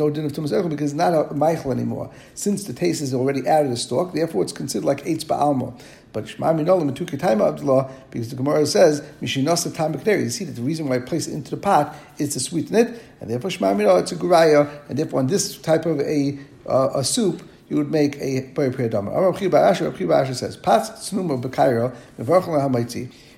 din 0.09 0.25
of 0.25 0.33
Tumas 0.33 0.69
because 0.69 0.91
it's 0.91 0.97
not 0.97 1.31
a 1.31 1.33
Michael 1.33 1.71
anymore. 1.71 2.11
Since 2.35 2.65
the 2.65 2.73
taste 2.73 3.01
is 3.01 3.13
already 3.13 3.47
out 3.47 3.63
of 3.63 3.71
the 3.71 3.77
stalk, 3.77 4.13
therefore 4.13 4.43
it's 4.43 4.51
considered 4.51 4.85
like 4.85 5.05
Eitz 5.05 5.23
Ba'alma. 5.23 5.73
But 6.13 6.27
Shema 6.27 6.53
Minolim 6.53 6.91
Matuka 6.91 7.17
Taima 7.17 7.49
Abdullah, 7.49 7.89
because 8.09 8.29
the 8.29 8.35
Gemara 8.35 8.65
says, 8.65 9.01
Mishinasa 9.21 9.73
Tam 9.73 9.93
You 9.93 10.29
see 10.29 10.45
that 10.45 10.55
the 10.55 10.61
reason 10.61 10.89
why 10.89 10.95
I 10.95 10.99
place 10.99 11.27
it 11.27 11.33
into 11.33 11.51
the 11.51 11.57
pot 11.57 11.95
is 12.17 12.33
to 12.33 12.39
sweeten 12.39 12.75
it, 12.75 13.01
and 13.19 13.29
therefore 13.29 13.49
Shema 13.49 13.73
Minolim, 13.73 14.01
it's 14.01 14.11
a 14.11 14.15
Guraya, 14.15 14.69
and 14.89 14.97
therefore 14.97 15.19
on 15.19 15.27
this 15.27 15.57
type 15.57 15.85
of 15.85 15.99
a, 16.01 16.37
uh, 16.67 16.89
a 16.95 17.03
soup, 17.03 17.43
you 17.69 17.77
would 17.77 17.89
make 17.89 18.17
a 18.17 18.41
Bari 18.53 18.71
Priyadama. 18.71 20.13
Asher 20.13 20.33
says, 20.33 20.57
Pat 20.57 20.81
Snuma 20.97 21.41
Bakairo, 21.41 21.95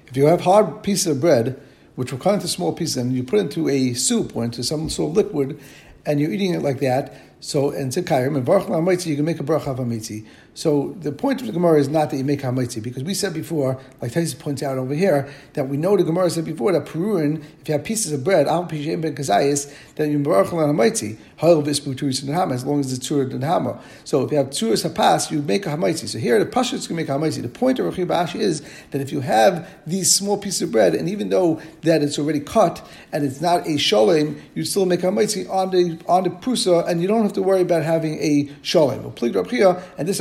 If 0.07 0.17
you 0.17 0.25
have 0.25 0.41
hard 0.41 0.81
pieces 0.81 1.05
of 1.05 1.21
bread, 1.21 1.61
which 1.95 2.11
will 2.11 2.17
cut 2.17 2.33
into 2.33 2.47
small 2.47 2.73
pieces, 2.73 2.97
and 2.97 3.13
you 3.13 3.23
put 3.23 3.37
into 3.37 3.69
a 3.69 3.93
soup 3.93 4.35
or 4.35 4.43
into 4.43 4.63
some 4.63 4.89
sort 4.89 5.11
of 5.11 5.17
liquid, 5.17 5.59
and 6.07 6.19
you're 6.19 6.31
eating 6.31 6.55
it 6.55 6.63
like 6.63 6.79
that, 6.79 7.13
so 7.43 7.71
and 7.71 7.91
tzikayim 7.91 8.37
and 8.37 8.45
baruch 8.45 9.05
you 9.05 9.17
can 9.17 9.25
make 9.25 9.37
a 9.37 9.43
of 9.43 9.65
hamitzi. 9.65 10.25
So 10.55 10.95
the 10.99 11.11
point 11.11 11.41
of 11.41 11.47
the 11.47 11.53
Gemara 11.53 11.79
is 11.79 11.89
not 11.89 12.11
that 12.11 12.17
you 12.17 12.23
make 12.23 12.41
hamitzi, 12.41 12.81
because 12.81 13.03
we 13.03 13.13
said 13.13 13.33
before, 13.33 13.81
like 14.01 14.11
Taisa 14.11 14.37
points 14.39 14.63
out 14.63 14.77
over 14.77 14.93
here, 14.93 15.27
that 15.53 15.67
we 15.67 15.75
know 15.75 15.97
the 15.97 16.03
Gemara 16.03 16.29
said 16.29 16.45
before 16.45 16.71
that 16.71 16.85
peruin, 16.85 17.43
if 17.59 17.67
you 17.67 17.73
have 17.73 17.83
pieces 17.83 18.13
of 18.13 18.23
bread, 18.23 18.47
al 18.47 18.65
pishem 18.65 19.01
ben 19.01 19.13
kazayis, 19.13 19.73
then 19.95 20.11
you 20.11 20.19
baruch 20.19 20.47
hamitzi, 20.47 21.17
ha'il 21.37 21.63
vispu 21.63 21.95
turis 21.95 22.21
and 22.23 22.33
hama, 22.33 22.53
as 22.53 22.63
long 22.65 22.79
as 22.79 22.93
it's 22.93 23.05
tur 23.05 23.23
and 23.23 23.43
hama. 23.43 23.77
So 24.05 24.23
if 24.23 24.31
you 24.31 24.37
have 24.37 24.51
turis 24.51 24.89
hapas, 24.89 25.29
you 25.29 25.41
make 25.41 25.65
a 25.65 25.69
hamitzi. 25.69 26.07
So 26.07 26.19
here 26.19 26.39
the 26.39 26.45
pashut's 26.45 26.87
can 26.87 26.95
make 26.95 27.09
a 27.09 27.13
hamitzi. 27.13 27.41
The 27.41 27.49
point 27.49 27.79
of 27.79 27.93
Rachi 27.93 28.07
Bashi 28.07 28.39
is 28.39 28.61
that 28.91 29.01
if 29.01 29.11
you 29.11 29.19
have 29.19 29.67
these 29.85 30.15
small 30.15 30.37
pieces 30.37 30.61
of 30.61 30.71
bread, 30.71 30.95
and 30.95 31.09
even 31.09 31.29
though 31.29 31.59
that 31.81 32.01
it's 32.01 32.17
already 32.17 32.39
cut 32.39 32.87
and 33.11 33.25
it's 33.25 33.41
not 33.41 33.65
a 33.65 33.71
sholem, 33.71 34.39
you 34.53 34.63
still 34.63 34.85
make 34.85 35.03
a 35.03 35.07
hamitzi 35.07 35.49
on 35.49 35.71
the 35.71 35.99
on 36.07 36.23
the 36.23 36.29
prusa, 36.29 36.87
and 36.87 37.01
you 37.01 37.07
don't 37.07 37.23
have 37.23 37.32
have 37.33 37.43
to 37.43 37.47
worry 37.47 37.61
about 37.61 37.83
having 37.83 38.19
a 38.19 38.49
shalom. 38.61 39.05
And 39.05 40.07
this 40.07 40.17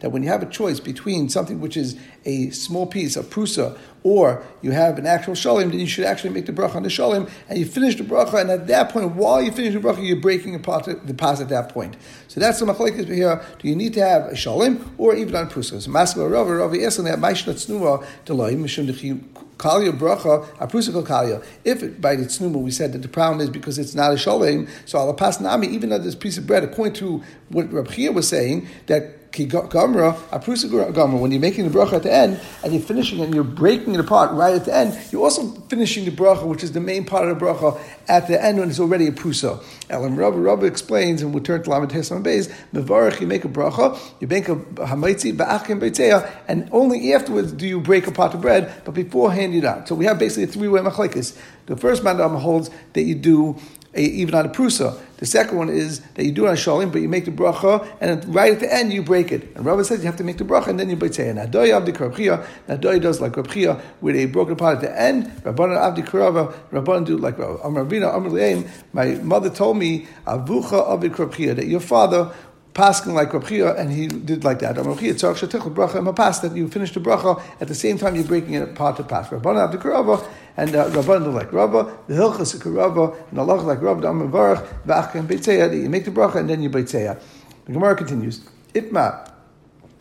that 0.00 0.10
when 0.10 0.22
you 0.22 0.28
have 0.28 0.42
a 0.42 0.46
choice 0.46 0.80
between 0.80 1.28
something 1.28 1.60
which 1.60 1.76
is 1.76 1.96
a 2.24 2.50
small 2.50 2.86
piece, 2.86 3.16
of 3.16 3.26
prusa, 3.26 3.78
or 4.02 4.44
you 4.60 4.72
have 4.72 4.98
an 4.98 5.06
actual 5.06 5.34
shalom, 5.34 5.70
then 5.70 5.78
you 5.78 5.86
should 5.86 6.04
actually 6.04 6.30
make 6.30 6.46
the 6.46 6.52
bracha 6.52 6.74
on 6.74 6.82
the 6.82 6.90
shalom, 6.90 7.28
and 7.48 7.58
you 7.58 7.64
finish 7.64 7.96
the 7.96 8.04
bracha, 8.04 8.40
and 8.40 8.50
at 8.50 8.66
that 8.66 8.90
point, 8.90 9.14
while 9.14 9.40
you 9.40 9.52
finish 9.52 9.72
the 9.74 9.80
bracha, 9.80 10.06
you're 10.06 10.20
breaking 10.20 10.54
apart 10.54 10.84
the 10.84 11.14
pas 11.14 11.40
at 11.40 11.48
that 11.48 11.68
point. 11.70 11.96
So 12.28 12.40
that's 12.40 12.58
the 12.58 12.66
machlekes 12.66 13.06
here. 13.06 13.42
Do 13.58 13.68
you 13.68 13.76
need 13.76 13.94
to 13.94 14.00
have 14.00 14.24
a 14.26 14.36
shalom 14.36 14.94
or 14.98 15.14
even 15.14 15.36
on 15.36 15.48
prusa? 15.48 15.80
So 15.80 15.90
Maskal 15.90 16.30
Rav 16.30 16.48
Rav 16.48 16.74
yes, 16.74 16.98
and 16.98 17.06
that 17.06 17.18
Maishna 17.18 17.54
Tznuah 17.54 18.04
Deloim 18.26 18.64
Mishum 18.64 19.43
Kalya 19.56 19.96
bracha, 19.96 20.46
aprusikal 20.58 21.06
kalya. 21.06 21.44
If 21.64 21.82
it, 21.82 22.00
by 22.00 22.16
the 22.16 22.24
tznuma 22.24 22.60
we 22.60 22.70
said 22.70 22.92
that 22.92 23.02
the 23.02 23.08
problem 23.08 23.40
is 23.40 23.50
because 23.50 23.78
it's 23.78 23.94
not 23.94 24.12
a 24.12 24.16
shalem, 24.16 24.68
so 24.84 24.98
al 24.98 25.40
nami, 25.40 25.68
even 25.68 25.90
though 25.90 25.98
this 25.98 26.14
piece 26.14 26.38
of 26.38 26.46
bread, 26.46 26.64
according 26.64 26.94
to 26.94 27.22
what 27.48 27.72
Rab 27.72 27.90
Chia 27.90 28.12
was 28.12 28.28
saying, 28.28 28.68
that 28.86 29.23
gamra, 29.34 30.14
aprusa 30.30 30.70
gamra, 30.70 31.20
when 31.20 31.30
you're 31.30 31.40
making 31.40 31.68
the 31.68 31.78
bracha 31.78 31.94
at 31.94 32.02
the 32.02 32.12
end 32.12 32.40
and 32.62 32.72
you're 32.72 32.82
finishing 32.82 33.20
and 33.20 33.34
you're 33.34 33.44
breaking 33.44 33.94
it 33.94 34.00
apart 34.00 34.32
right 34.32 34.54
at 34.54 34.64
the 34.64 34.74
end, 34.74 34.98
you're 35.12 35.22
also 35.22 35.48
finishing 35.68 36.06
the 36.06 36.10
bracha, 36.10 36.46
which 36.46 36.64
is 36.64 36.72
the 36.72 36.80
main 36.80 37.04
part 37.04 37.28
of 37.28 37.38
the 37.38 37.44
bracha, 37.44 37.78
at 38.08 38.26
the 38.26 38.42
end 38.42 38.58
when 38.58 38.70
it's 38.70 38.80
already 38.80 39.06
a 39.06 39.12
prusa. 39.12 39.62
Elam 39.90 40.16
Rabba 40.16 40.38
Rabba 40.38 40.64
explains, 40.64 41.20
and 41.20 41.34
we'll 41.34 41.42
turn 41.42 41.62
to 41.62 41.70
Lamed 41.70 41.90
Tesam 41.90 42.24
Beis, 42.24 42.50
Mevarach, 42.72 43.20
you 43.20 43.26
make 43.26 43.44
a 43.44 43.48
bracha, 43.48 43.98
you 44.20 44.26
make 44.26 44.48
a 44.48 44.56
hamaitzi, 44.56 45.36
ba'achim 45.36 45.78
beitzea, 45.80 46.30
and 46.48 46.68
only 46.72 47.12
afterwards 47.12 47.52
do 47.52 47.66
you 47.66 47.80
break 47.80 48.06
a 48.06 48.14
apart 48.14 48.32
the 48.32 48.38
bread, 48.38 48.72
but 48.84 48.94
beforehand 48.94 49.52
you 49.54 49.60
don't. 49.60 49.86
So 49.88 49.94
we 49.94 50.04
have 50.06 50.18
basically 50.18 50.44
a 50.44 50.46
three-way 50.46 50.80
machlekes. 50.80 51.36
The 51.66 51.76
first 51.76 52.04
mandam 52.04 52.38
holds 52.38 52.70
that 52.92 53.02
you 53.02 53.16
do 53.16 53.56
even 53.96 54.34
on 54.34 54.46
a 54.46 54.48
prusa. 54.48 55.00
The 55.18 55.26
second 55.26 55.56
one 55.56 55.68
is 55.68 56.00
that 56.14 56.24
you 56.24 56.32
do 56.32 56.46
it 56.46 56.50
on 56.50 56.56
shalim, 56.56 56.92
but 56.92 57.00
you 57.00 57.08
make 57.08 57.24
the 57.24 57.30
bracha, 57.30 57.86
and 58.00 58.34
right 58.34 58.52
at 58.52 58.60
the 58.60 58.72
end 58.72 58.92
you 58.92 59.02
break 59.02 59.32
it. 59.32 59.54
And 59.56 59.64
Rabbi 59.64 59.82
says 59.82 60.00
you 60.00 60.06
have 60.06 60.16
to 60.16 60.24
make 60.24 60.38
the 60.38 60.44
bracha, 60.44 60.68
and 60.68 60.80
then 60.80 60.90
you 60.90 61.12
say, 61.12 61.28
and 61.28 61.38
Adoy 61.38 61.68
Avdi 61.70 61.94
Krabchia, 61.94 62.44
Adoy 62.68 63.00
does 63.00 63.20
like 63.20 63.32
Krabchia, 63.32 63.80
with 64.00 64.16
a 64.16 64.26
broken 64.26 64.56
part 64.56 64.76
at 64.76 64.80
the 64.82 65.00
end. 65.00 65.26
Rabbanan 65.42 65.96
Avdi 65.96 66.06
Karava, 66.06 66.52
Rabbanan 66.70 67.06
do 67.06 67.16
like 67.16 67.38
Amar 67.38 67.84
Rabina, 67.84 68.14
Amar 68.14 68.70
My 68.92 69.14
mother 69.22 69.50
told 69.50 69.78
me, 69.78 70.06
Avucha 70.26 70.86
Avdi 70.88 71.10
Krabchia, 71.10 71.54
that 71.56 71.66
your 71.66 71.80
father 71.80 72.34
pasking 72.74 73.14
like 73.14 73.30
Rabchia, 73.30 73.78
and 73.78 73.90
he 73.90 74.08
did 74.08 74.44
like 74.44 74.58
that. 74.58 74.76
Rabchia 74.76 75.14
tzarch 75.14 75.46
shetich 75.46 75.74
bracha 75.74 76.14
pass 76.14 76.40
that 76.40 76.54
you 76.54 76.68
finish 76.68 76.92
the 76.92 77.00
bracha 77.00 77.40
at 77.60 77.68
the 77.68 77.74
same 77.74 77.96
time 77.96 78.16
you're 78.16 78.24
breaking 78.24 78.54
it 78.54 78.62
apart 78.62 78.96
to 78.96 79.04
pass. 79.04 79.28
Rabbanan 79.28 79.72
Avdi 79.72 79.80
Karava, 79.80 80.28
and 80.56 80.74
uh, 80.74 81.30
like 81.30 81.52
Rabba, 81.52 81.96
the 82.08 82.14
Hilchas 82.14 82.62
Rabba, 82.64 83.16
and 83.30 83.38
Allah 83.38 83.54
like 83.62 83.80
Rabba, 83.80 84.02
the 84.02 84.08
Amar 84.08 84.28
Baruch, 84.28 84.84
V'ach 84.84 85.14
and 85.14 85.28
Beitzeya, 85.28 85.82
you 85.82 85.88
make 85.88 86.04
the 86.04 86.10
bracha 86.10 86.36
and 86.36 86.50
then 86.50 86.62
you 86.62 86.68
Beitzeya. 86.68 87.20
The 87.64 87.72
Gemara 87.72 87.96
continues, 87.96 88.46
Itma, 88.74 89.30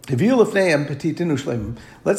Let's 0.05 0.19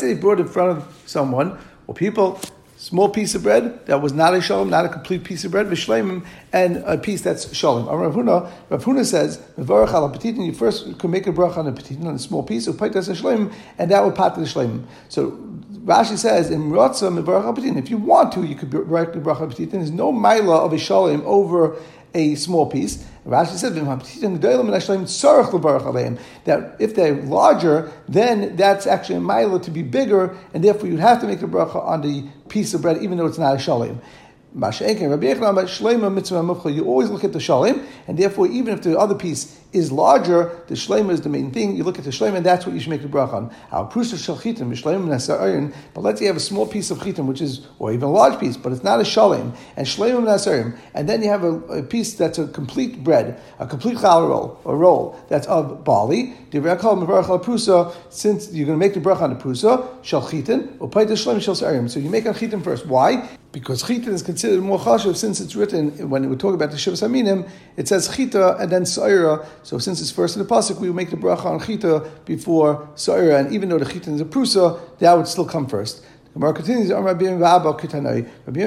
say 0.00 0.14
they 0.14 0.20
brought 0.20 0.40
in 0.40 0.48
front 0.48 0.78
of 0.78 1.02
someone 1.04 1.58
or 1.86 1.94
people 1.94 2.40
small 2.84 3.08
piece 3.08 3.34
of 3.34 3.42
bread 3.42 3.86
that 3.86 4.02
was 4.02 4.12
not 4.12 4.34
a 4.34 4.42
shalom, 4.42 4.68
not 4.68 4.84
a 4.84 4.90
complete 4.90 5.24
piece 5.24 5.42
of 5.42 5.50
bread, 5.50 5.66
v'shleimim, 5.66 6.22
and 6.52 6.76
a 6.84 6.98
piece 6.98 7.22
that's 7.22 7.54
shalom. 7.54 7.86
Rav 7.86 8.14
Huna, 8.14 8.50
Rav 8.68 8.84
Huna 8.84 9.06
says, 9.06 9.40
"Mevarach 9.58 9.94
al 9.94 10.10
petitin." 10.10 10.44
You 10.44 10.52
first 10.52 10.98
can 10.98 11.10
make 11.10 11.26
a 11.26 11.32
bracha 11.32 11.56
on 11.58 11.66
a 11.66 11.72
petitin 11.72 12.04
on 12.04 12.14
a 12.14 12.18
small 12.18 12.42
piece, 12.42 12.66
of 12.66 12.76
that's 12.78 13.08
a 13.08 13.14
shleim, 13.14 13.50
and 13.78 13.90
that 13.90 14.04
would 14.04 14.14
pat 14.14 14.34
the 14.34 14.42
shleim. 14.42 14.82
So 15.08 15.38
Rashi 15.86 16.18
says, 16.18 16.50
"In 16.50 16.70
rotza 16.70 17.10
mevarach 17.10 17.44
al 17.44 17.78
If 17.78 17.88
you 17.88 17.96
want 17.96 18.32
to, 18.32 18.44
you 18.44 18.54
could 18.54 18.74
write 18.74 19.14
the 19.14 19.18
bracha 19.18 19.40
al 19.40 19.46
petitin. 19.46 19.70
There's 19.70 19.90
no 19.90 20.12
mila 20.12 20.58
of 20.66 20.74
a 20.74 20.78
shalom 20.78 21.22
over 21.24 21.76
a 22.14 22.34
small 22.36 22.66
piece. 22.66 23.04
Rashi 23.26 23.56
says 23.56 23.72
that 26.44 26.76
if 26.78 26.94
they're 26.94 27.14
larger, 27.22 27.92
then 28.08 28.56
that's 28.56 28.86
actually 28.86 29.16
a 29.16 29.20
mila 29.20 29.60
to 29.60 29.70
be 29.70 29.82
bigger, 29.82 30.36
and 30.52 30.62
therefore 30.62 30.88
you'd 30.88 31.00
have 31.00 31.20
to 31.22 31.26
make 31.26 31.42
a 31.42 31.46
bracha 31.46 31.82
on 31.82 32.02
the 32.02 32.26
piece 32.48 32.74
of 32.74 32.82
bread, 32.82 33.02
even 33.02 33.16
though 33.18 33.26
it's 33.26 33.38
not 33.38 33.54
a 33.54 33.58
shalim. 33.58 33.98
You 34.56 34.62
always 34.62 34.80
look 37.10 37.24
at 37.24 37.32
the 37.32 37.40
shalim, 37.40 37.84
and 38.06 38.16
therefore, 38.16 38.46
even 38.46 38.72
if 38.72 38.82
the 38.82 38.96
other 38.96 39.16
piece 39.16 39.58
is 39.72 39.90
larger, 39.90 40.62
the 40.68 40.74
shlema 40.74 41.10
is 41.10 41.22
the 41.22 41.28
main 41.28 41.50
thing. 41.50 41.74
You 41.74 41.82
look 41.82 41.98
at 41.98 42.04
the 42.04 42.10
shlema, 42.10 42.36
and 42.36 42.46
that's 42.46 42.64
what 42.64 42.72
you 42.72 42.80
should 42.80 42.90
make 42.90 43.02
the 43.02 43.08
bracha 43.08 43.32
on. 43.32 43.50
But 45.92 46.00
let's 46.02 46.20
say 46.20 46.24
you 46.24 46.28
have 46.28 46.36
a 46.36 46.40
small 46.40 46.68
piece 46.68 46.92
of 46.92 46.98
chitim, 46.98 47.26
which 47.26 47.40
is, 47.40 47.66
or 47.80 47.92
even 47.92 48.04
a 48.04 48.12
large 48.12 48.38
piece, 48.38 48.56
but 48.56 48.70
it's 48.70 48.84
not 48.84 49.00
a 49.00 49.02
shalim, 49.02 49.56
and 49.76 49.88
shleim 49.88 50.22
nasarim, 50.22 50.78
and 50.94 51.08
then 51.08 51.20
you 51.20 51.30
have 51.30 51.42
a, 51.42 51.48
a, 51.48 51.82
piece 51.82 52.14
that's 52.14 52.38
a 52.38 52.46
complete 52.46 53.02
bread, 53.02 53.40
a 53.58 53.66
complete 53.66 53.96
challah 53.96 54.28
roll, 54.28 54.60
a 54.66 54.76
roll 54.76 55.18
that's 55.28 55.48
of 55.48 55.82
barley. 55.82 56.32
Since 56.52 56.62
you're 58.52 58.66
going 58.66 58.78
to 58.78 58.86
make 58.86 58.94
the 58.94 59.00
bracha 59.00 59.22
on 59.22 59.30
the 59.30 59.36
prusa, 59.36 59.84
or 60.78 60.88
shleim 60.88 61.42
shal 61.42 61.56
So 61.88 61.98
you 61.98 62.08
make 62.08 62.26
on 62.26 62.34
chitin 62.34 62.62
first. 62.62 62.86
Why? 62.86 63.28
Because 63.54 63.86
chita 63.86 64.10
is 64.10 64.20
considered 64.20 64.60
more 64.60 64.80
chashuv 64.80 65.14
since 65.14 65.40
it's 65.40 65.54
written 65.54 66.10
when 66.10 66.28
we 66.28 66.34
talk 66.34 66.54
about 66.54 66.72
the 66.72 66.76
shivas 66.76 67.08
aminim, 67.08 67.48
it 67.76 67.86
says 67.86 68.14
chita 68.14 68.56
and 68.56 68.70
then 68.72 68.82
saira. 68.82 69.46
So 69.62 69.78
since 69.78 70.00
it's 70.00 70.10
first 70.10 70.36
in 70.36 70.42
the 70.42 70.48
pasuk, 70.48 70.80
we 70.80 70.92
make 70.92 71.10
the 71.10 71.16
bracha 71.16 71.46
on 71.46 71.60
chita 71.60 72.10
before 72.24 72.88
saira, 72.96 73.38
and 73.38 73.54
even 73.54 73.68
though 73.68 73.78
the 73.78 73.90
chita 73.90 74.10
is 74.10 74.20
a 74.20 74.24
prusa, 74.24 74.80
that 74.98 75.16
would 75.16 75.28
still 75.28 75.44
come 75.44 75.68
first. 75.68 76.02
The 76.24 76.40
Gemara 76.40 76.52
continues, 76.52 76.90
Rabbi 76.90 77.26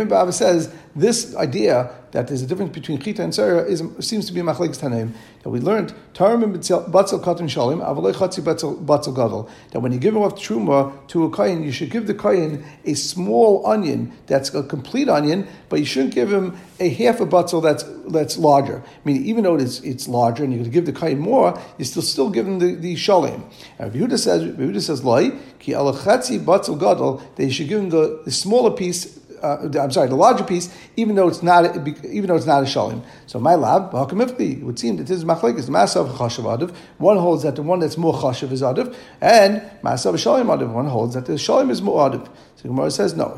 Rabbi 0.06 0.32
says 0.32 0.74
this 0.98 1.36
idea 1.36 1.92
that 2.12 2.28
there's 2.28 2.42
a 2.42 2.48
difference 2.48 2.74
between 2.74 3.00
chita 3.00 3.22
and 3.22 3.36
sarah 3.36 3.64
is, 3.64 3.84
seems 4.00 4.26
to 4.26 4.34
be 4.34 4.42
machlekes 4.42 4.80
tanaim. 4.80 5.14
That 5.44 5.50
we 5.50 5.60
learned 5.60 5.94
tarim 6.14 6.42
batzel 6.56 7.22
katan 7.22 7.48
shalim 7.48 7.86
avalei 7.86 8.14
chatzi 8.14 8.42
batzel 8.42 9.16
gadol. 9.16 9.50
That 9.72 9.82
when 9.82 9.92
you 9.92 10.00
give 10.00 10.18
off 10.18 10.36
truma 10.36 11.08
to 11.10 11.26
a 11.26 11.30
kohen, 11.30 11.64
you 11.64 11.72
should 11.72 11.92
give 11.92 12.08
the 12.08 12.14
kohen 12.14 12.66
a 12.86 12.96
small 12.96 13.66
onion 13.68 14.14
that's 14.26 14.54
a 14.56 14.64
complete 14.64 15.10
onion, 15.10 15.48
but 15.70 15.80
you 15.80 15.86
shouldn't 15.86 16.16
give 16.16 16.32
him 16.32 16.58
a 16.80 16.90
half 16.90 17.20
a 17.20 17.26
batzel 17.26 17.62
that's 17.62 17.84
that's 18.08 18.38
larger. 18.38 18.82
I 18.84 19.00
mean, 19.08 19.24
even 19.26 19.44
though 19.44 19.58
it's 19.58 19.82
it's 19.82 20.08
larger 20.08 20.44
and 20.44 20.52
you're 20.54 20.64
going 20.64 20.72
to 20.72 20.74
give 20.74 20.86
the 20.86 20.94
kohen 20.94 21.20
more, 21.20 21.60
you 21.78 21.86
still 21.86 22.02
still 22.02 22.30
give 22.30 22.48
him 22.48 22.60
the, 22.60 22.74
the 22.74 22.96
shalim. 22.96 23.44
And 23.78 23.94
Yehuda 23.94 24.18
says 24.18 24.44
Yehuda 24.44 24.82
says 24.82 25.04
loy 25.04 25.32
ki 25.60 25.74
alachatzi 25.74 26.44
batzel 26.44 26.80
gadol. 26.80 27.22
You 27.38 27.52
should 27.52 27.68
give 27.68 27.82
him 27.82 27.90
the, 27.90 28.22
the 28.26 28.32
smaller 28.32 28.72
piece 28.72 29.20
uh, 29.42 29.70
I'm 29.80 29.92
sorry, 29.92 30.10
the 30.10 30.16
larger 30.16 30.44
piece, 30.44 30.74
even 30.96 31.16
though 31.16 31.28
it's 31.28 31.44
not, 31.44 31.76
even 32.06 32.28
though 32.28 32.36
it's 32.36 32.46
not 32.46 32.64
a 32.64 32.66
shalim. 32.66 33.04
So 33.26 33.40
my 33.40 33.56
lab, 33.56 33.94
it 33.94 34.64
would 34.64 34.80
seem 34.80 34.98
that 34.98 35.08
this 35.08 35.18
is 35.18 35.26
machlekes 35.26 35.66
the 35.66 35.72
masav 35.72 36.12
chashav 36.14 36.58
adav. 36.58 36.76
One 36.98 37.18
holds 37.18 37.44
that 37.44 37.56
the 37.56 37.64
one 37.64 37.80
that's 37.80 37.98
more 37.98 38.14
chashav 38.14 38.52
is 38.52 38.62
adav, 38.62 38.96
and 39.22 39.62
masav 39.84 40.14
shalim 40.16 40.48
adav. 40.48 40.72
One 40.72 40.88
holds 40.88 41.14
that 41.16 41.26
the 41.26 41.34
shalim 41.34 41.70
is 41.70 41.82
more 41.82 42.10
adav. 42.10 42.30
So 42.56 42.70
Gemara 42.70 42.90
says 42.90 43.16
no. 43.16 43.30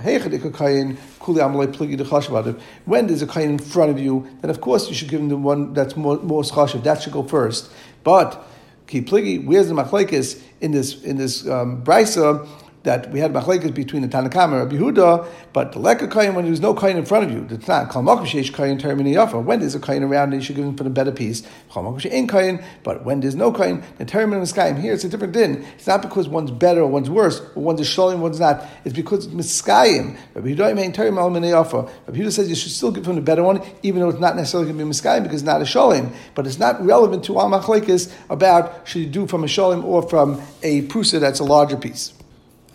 When 2.85 3.07
there's 3.07 3.21
a 3.21 3.27
kain 3.27 3.49
in 3.49 3.59
front 3.59 3.91
of 3.91 3.99
you, 3.99 4.27
then 4.41 4.49
of 4.49 4.61
course 4.61 4.87
you 4.87 4.95
should 4.95 5.09
give 5.09 5.19
him 5.19 5.27
the 5.29 5.37
one 5.37 5.73
that's 5.73 5.97
more 5.97 6.17
more 6.17 6.43
chashav. 6.43 6.83
That 6.83 7.01
should 7.01 7.13
go 7.13 7.23
first. 7.23 7.69
But 8.03 8.47
ki 8.87 9.01
pligi, 9.01 9.45
where's 9.45 9.67
the 9.67 9.73
machlekes 9.73 10.41
in 10.61 10.71
this 10.71 11.03
in 11.03 11.17
this 11.17 11.45
um, 11.47 11.83
brisa? 11.83 12.47
That 12.83 13.11
we 13.11 13.19
had 13.19 13.33
machlekes 13.33 13.73
between 13.73 14.01
the 14.01 14.07
Tanakam 14.07 14.45
and 14.45 14.53
Rabbi 14.53 14.75
Huda, 14.77 15.27
but 15.51 15.73
the 15.73 15.79
leka 15.79 16.07
kain 16.07 16.33
when 16.33 16.45
there's 16.45 16.61
no 16.61 16.73
kain 16.73 16.95
in 16.95 17.05
front 17.05 17.25
of 17.25 17.31
you, 17.31 17.45
it's 17.49 17.67
not 17.67 17.89
kol 17.89 18.03
makom 18.03 18.25
sheish 18.25 18.53
kain 18.53 18.77
termini 18.77 19.13
yafa. 19.13 19.43
When 19.43 19.59
there's 19.59 19.75
a 19.75 19.79
kain 19.79 20.03
around, 20.03 20.31
you 20.31 20.41
should 20.41 20.55
give 20.55 20.65
him 20.65 20.77
for 20.77 20.85
the 20.85 20.89
better 20.89 21.11
piece. 21.11 21.43
Kol 21.69 21.83
makom 21.83 21.99
shein 21.99 22.29
kain, 22.29 22.63
but 22.83 23.03
when 23.03 23.19
there's 23.19 23.35
no 23.35 23.51
kain, 23.51 23.83
the 23.97 24.05
termini 24.05 24.41
miskayim. 24.41 24.79
Here 24.79 24.93
it's 24.93 25.03
a 25.03 25.09
different 25.09 25.33
din. 25.33 25.65
It's 25.75 25.87
not 25.87 26.01
because 26.01 26.29
one's 26.29 26.51
better 26.51 26.81
or 26.81 26.87
one's 26.87 27.09
worse, 27.09 27.41
or 27.55 27.63
one's 27.63 27.81
a 27.81 27.83
sholim, 27.83 28.19
one's 28.19 28.39
not. 28.39 28.65
It's 28.85 28.95
because 28.95 29.27
miskayim. 29.27 30.17
Rabbi 30.33 30.55
Huda 30.55 30.75
main 30.75 30.93
termini 30.93 31.51
yafa. 31.51 31.89
Rabbi 32.07 32.19
Huda 32.19 32.31
says 32.31 32.49
you 32.49 32.55
should 32.55 32.71
still 32.71 32.91
give 32.91 33.05
him 33.05 33.15
the 33.15 33.21
better 33.21 33.43
one, 33.43 33.61
even 33.83 34.01
though 34.01 34.09
it's 34.09 34.19
not 34.19 34.37
necessarily 34.37 34.71
going 34.71 34.79
to 34.79 34.85
be 34.85 34.91
miskayim 34.91 35.23
because 35.23 35.41
it's 35.41 35.47
not 35.47 35.61
a 35.61 35.65
sholim. 35.65 36.13
But 36.33 36.47
it's 36.47 36.59
not 36.59 36.83
relevant 36.83 37.25
to 37.25 37.37
our 37.37 37.49
machlekes 37.49 38.11
about 38.29 38.87
should 38.87 39.01
you 39.01 39.09
do 39.09 39.27
from 39.27 39.43
a 39.43 39.47
sholim 39.47 39.83
or 39.83 40.07
from 40.07 40.41
a 40.63 40.83
prusa 40.83 41.19
that's 41.19 41.39
a 41.39 41.43
larger 41.43 41.75
piece 41.75 42.13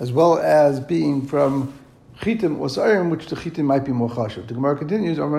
as 0.00 0.12
well 0.12 0.38
as 0.38 0.80
being 0.80 1.26
from 1.26 1.72
chitim 2.20 2.58
or 2.58 2.68
sa'irim, 2.68 3.10
which 3.10 3.26
the 3.26 3.36
chitim 3.36 3.64
might 3.64 3.84
be 3.84 3.92
more 3.92 4.08
chashav. 4.10 4.46
The 4.46 4.54
Gemara 4.54 4.76
continues, 4.76 5.18
and 5.18 5.34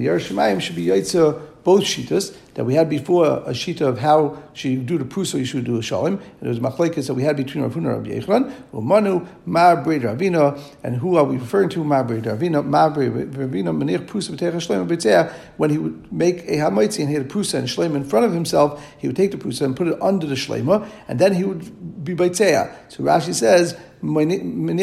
the 0.00 0.04
yar 0.04 0.18
shemayim 0.18 0.60
should 0.60 0.76
be 0.76 0.86
yaitza 0.86 1.40
both 1.64 1.82
shitas 1.82 2.36
that 2.54 2.64
we 2.64 2.74
had 2.74 2.88
before, 2.90 3.26
a 3.46 3.50
shita 3.50 3.82
of 3.82 3.98
how 3.98 4.36
she 4.52 4.76
do 4.76 4.98
the 4.98 5.04
prusa, 5.04 5.38
you 5.38 5.44
should 5.44 5.64
do 5.64 5.76
a 5.76 5.80
shalim, 5.80 6.20
and 6.40 6.42
it 6.42 6.48
was 6.48 6.58
machlekes 6.58 7.06
that 7.06 7.14
we 7.14 7.22
had 7.22 7.36
between 7.36 7.62
Rav 7.62 7.74
Huna 7.74 7.94
and 7.94 8.08
Rabbi 8.08 8.10
Yechlan, 8.20 8.52
umanu 8.72 9.26
mar 9.46 9.76
breid 9.84 10.02
Ravina, 10.02 10.58
and 10.82 10.96
who 10.96 11.16
are 11.16 11.24
we 11.24 11.36
referring 11.36 11.68
to? 11.70 11.84
Mar 11.84 12.04
breid 12.04 12.22
Ravina, 12.22 12.64
mar 12.64 12.90
breid 12.90 13.32
Ravina, 13.32 13.70
menich 13.76 14.06
prusa 14.06 14.30
b'teich 14.36 14.54
shleim 14.54 14.88
b'tzeah, 14.88 15.32
when 15.56 15.70
he 15.70 15.78
would 15.78 16.12
make 16.12 16.38
a 16.48 16.56
hamaitzi 16.56 17.00
and 17.00 17.08
he 17.08 17.14
had 17.14 17.26
a 17.26 17.28
prusa 17.28 17.54
and 17.54 17.68
a 17.68 17.70
shleim 17.70 17.94
in 17.94 18.04
front 18.04 18.26
of 18.26 18.32
himself, 18.32 18.82
he 18.98 19.06
would 19.06 19.16
take 19.16 19.30
the 19.30 19.36
prusa 19.36 19.62
and 19.62 19.76
put 19.76 19.86
it 19.86 19.96
under 20.02 20.26
the 20.26 20.34
shlema, 20.34 20.88
and 21.06 21.18
then 21.18 21.34
he 21.34 21.44
would 21.44 22.04
be 22.04 22.14
b'tzeah. 22.14 22.74
So 22.88 23.04
Rashi 23.04 23.34
says, 23.34 23.76
and 24.00 24.78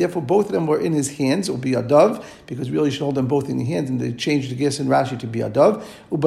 therefore 0.00 0.22
both 0.22 0.46
of 0.46 0.52
them 0.52 0.66
were 0.66 0.80
in 0.80 0.94
his 0.94 1.10
hands, 1.18 1.50
or 1.50 1.58
be 1.58 1.74
a 1.74 1.82
dove, 1.82 2.24
because 2.46 2.70
really 2.70 2.86
you 2.86 2.90
should 2.92 3.02
hold 3.02 3.16
them 3.16 3.26
both 3.26 3.50
in 3.50 3.58
the 3.58 3.66
hands, 3.66 3.90
and 3.90 4.00
they 4.00 4.12
changed 4.30 4.50
the 4.50 4.54
gas 4.54 4.78
in 4.78 4.86
Rashi 4.86 5.18
to 5.18 5.26
be 5.26 5.40
a 5.40 5.48
dove. 5.50 5.84
And 6.10 6.22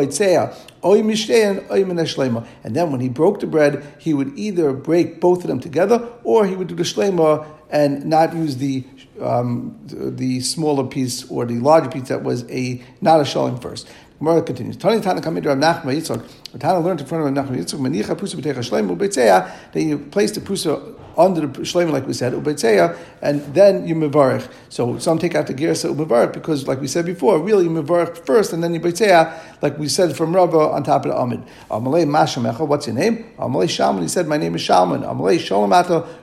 then 2.76 2.92
when 2.92 3.00
he 3.00 3.10
broke 3.10 3.40
the 3.40 3.48
bread, 3.48 3.84
he 3.98 4.14
would 4.14 4.38
either 4.38 4.74
break 4.74 5.22
both 5.22 5.42
of 5.44 5.48
them 5.48 5.60
together, 5.60 6.10
or 6.24 6.46
he 6.46 6.56
would 6.56 6.68
do 6.68 6.76
the 6.76 6.84
shlema 6.84 7.46
and 7.70 8.06
not 8.06 8.36
use 8.36 8.58
the 8.58 8.84
um, 9.22 9.80
the 9.88 10.42
smaller 10.42 10.86
piece 10.86 11.30
or 11.30 11.46
the 11.46 11.60
larger 11.60 11.90
piece 11.90 12.10
that 12.10 12.24
was 12.24 12.44
a 12.50 12.82
not 13.02 13.20
a 13.20 13.24
shalim 13.24 13.62
first. 13.62 13.88
Gemara 14.20 14.42
continues. 14.42 14.78
Tani 14.78 15.02
Tana 15.02 15.22
Kamid 15.22 15.46
Rav 15.46 15.58
Nachma 15.58 15.94
Yitzchak. 15.96 16.60
Tana 16.60 16.80
learned 16.80 17.02
in 17.02 17.08
front 17.08 17.26
of 17.26 17.36
Rav 17.36 17.46
Nachma 17.46 17.58
Yitzchak. 17.58 17.80
Manicha 17.80 18.16
Pusa 18.16 18.36
B'Techa 18.36 18.64
Shleim 18.68 18.96
Ubeitzeya. 18.96 19.52
Then 19.72 19.90
you 19.90 19.98
place 20.00 20.32
the 20.32 20.42
Pusa 20.42 20.96
under 21.18 21.42
the 21.42 21.48
Shleim, 21.62 21.92
like 21.92 22.08
we 22.08 22.14
said, 22.14 22.34
Ubeitzeya, 22.34 22.98
and 23.22 23.42
then 23.54 23.88
you 23.88 23.96
Mevarich. 23.96 24.50
So 24.70 24.98
some 25.00 25.20
take 25.20 25.36
out 25.36 25.48
the 25.48 25.54
Gersa 25.54 25.94
Ubevarich 25.94 26.34
because, 26.34 26.68
like 26.68 26.82
we 26.82 26.88
said 26.88 27.06
before, 27.06 27.40
really 27.40 27.66
you 27.66 27.70
Mevarich 27.70 28.26
first 28.26 28.54
and 28.54 28.64
then 28.64 28.74
you 28.74 28.80
Ubeitzeya, 28.80 29.62
like 29.62 29.78
we 29.78 29.88
said 29.88 30.16
from 30.16 30.36
Rava 30.36 30.58
on 30.58 30.84
top 30.84 31.06
of 31.06 31.12
the 31.12 31.18
Amid. 31.18 31.44
Amalei 31.70 32.06
Mashamecha, 32.06 32.68
what's 32.68 32.88
your 32.88 32.96
name? 32.96 33.26
Amalei 33.38 33.66
Shalman. 33.66 34.02
He 34.02 34.08
said, 34.08 34.28
My 34.28 34.38
name 34.38 34.56
is 34.56 34.62
Shalman. 34.62 35.04
Amalei 35.04 35.40
Shalom 35.40 35.72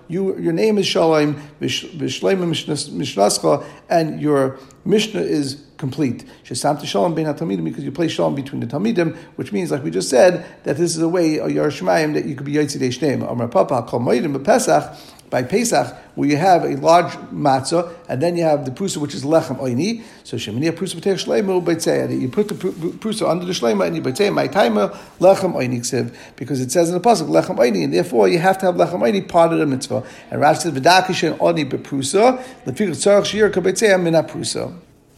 you, 0.08 0.36
your 0.38 0.52
name 0.52 0.76
is 0.78 0.86
Shalom, 0.86 1.34
Vishleim 1.60 2.38
Mishnascha, 2.50 3.64
and 3.88 4.20
your 4.20 4.58
Mishnah 4.84 5.20
is 5.20 5.62
complete. 5.80 6.24
Shesamta 6.44 6.84
shalom 6.84 7.14
bein 7.14 7.26
talmidim 7.26 7.64
because 7.64 7.82
you 7.82 7.90
place 7.90 8.12
shalom 8.12 8.36
between 8.36 8.60
the 8.60 8.66
talmidim, 8.66 9.16
which 9.34 9.50
means, 9.50 9.72
like 9.72 9.82
we 9.82 9.90
just 9.90 10.10
said, 10.10 10.44
that 10.64 10.76
this 10.76 10.94
is 10.94 11.02
a 11.02 11.08
way 11.08 11.38
a 11.38 11.48
Yerushalayim 11.48 12.14
that 12.14 12.26
you 12.26 12.36
could 12.36 12.46
be 12.46 12.52
yitzidei 12.52 12.90
shneim. 12.90 13.28
Amar 13.28 13.48
Papa 13.48 13.82
kol 13.88 14.00
moedim 14.00 14.44
Pesach 14.44 14.94
by 15.30 15.42
Pesach, 15.42 15.96
where 16.16 16.28
you 16.28 16.36
have 16.36 16.64
a 16.64 16.76
large 16.76 17.12
matzah, 17.32 17.92
and 18.08 18.20
then 18.20 18.36
you 18.36 18.42
have 18.42 18.64
the 18.64 18.70
prusa, 18.70 18.98
which 18.98 19.14
is 19.14 19.24
lechem 19.24 19.58
oini. 19.58 20.02
So 20.24 20.36
shemini 20.36 20.70
prusa 20.70 20.96
b'teich 20.96 21.24
shleimu 21.24 21.64
b'tzeya. 21.64 22.20
You 22.20 22.28
put 22.28 22.48
the 22.48 22.54
prusa 22.54 23.30
under 23.30 23.46
the 23.46 23.52
shleima, 23.52 23.86
and 23.86 23.96
you 23.96 24.02
b'tzeya 24.02 24.34
my 24.34 24.48
timer 24.48 24.88
lechem 25.18 25.54
oini 25.54 25.80
ksiv, 25.80 26.14
because 26.36 26.60
it 26.60 26.70
says 26.70 26.90
in 26.90 26.94
the 26.94 27.00
pasuk 27.00 27.28
lechem 27.28 27.56
oini, 27.56 27.84
and 27.84 27.94
therefore 27.94 28.28
you 28.28 28.38
have 28.38 28.58
to 28.58 28.66
have 28.66 28.74
lechem 28.74 29.00
oini 29.00 29.26
part 29.26 29.52
of 29.52 29.58
the 29.60 29.66
mitzvah. 29.66 30.04
And 30.30 30.42
Rashi 30.42 30.58
says 30.58 30.72
v'dakishen 30.72 31.38
oni 31.40 31.64
b'prusa, 31.64 32.38
l'fikach 32.66 32.90
tzarach 32.90 33.24
shir 33.24 33.50
kab'tzeya 33.50 34.02
mina 34.02 34.22
prusa. 34.24 34.74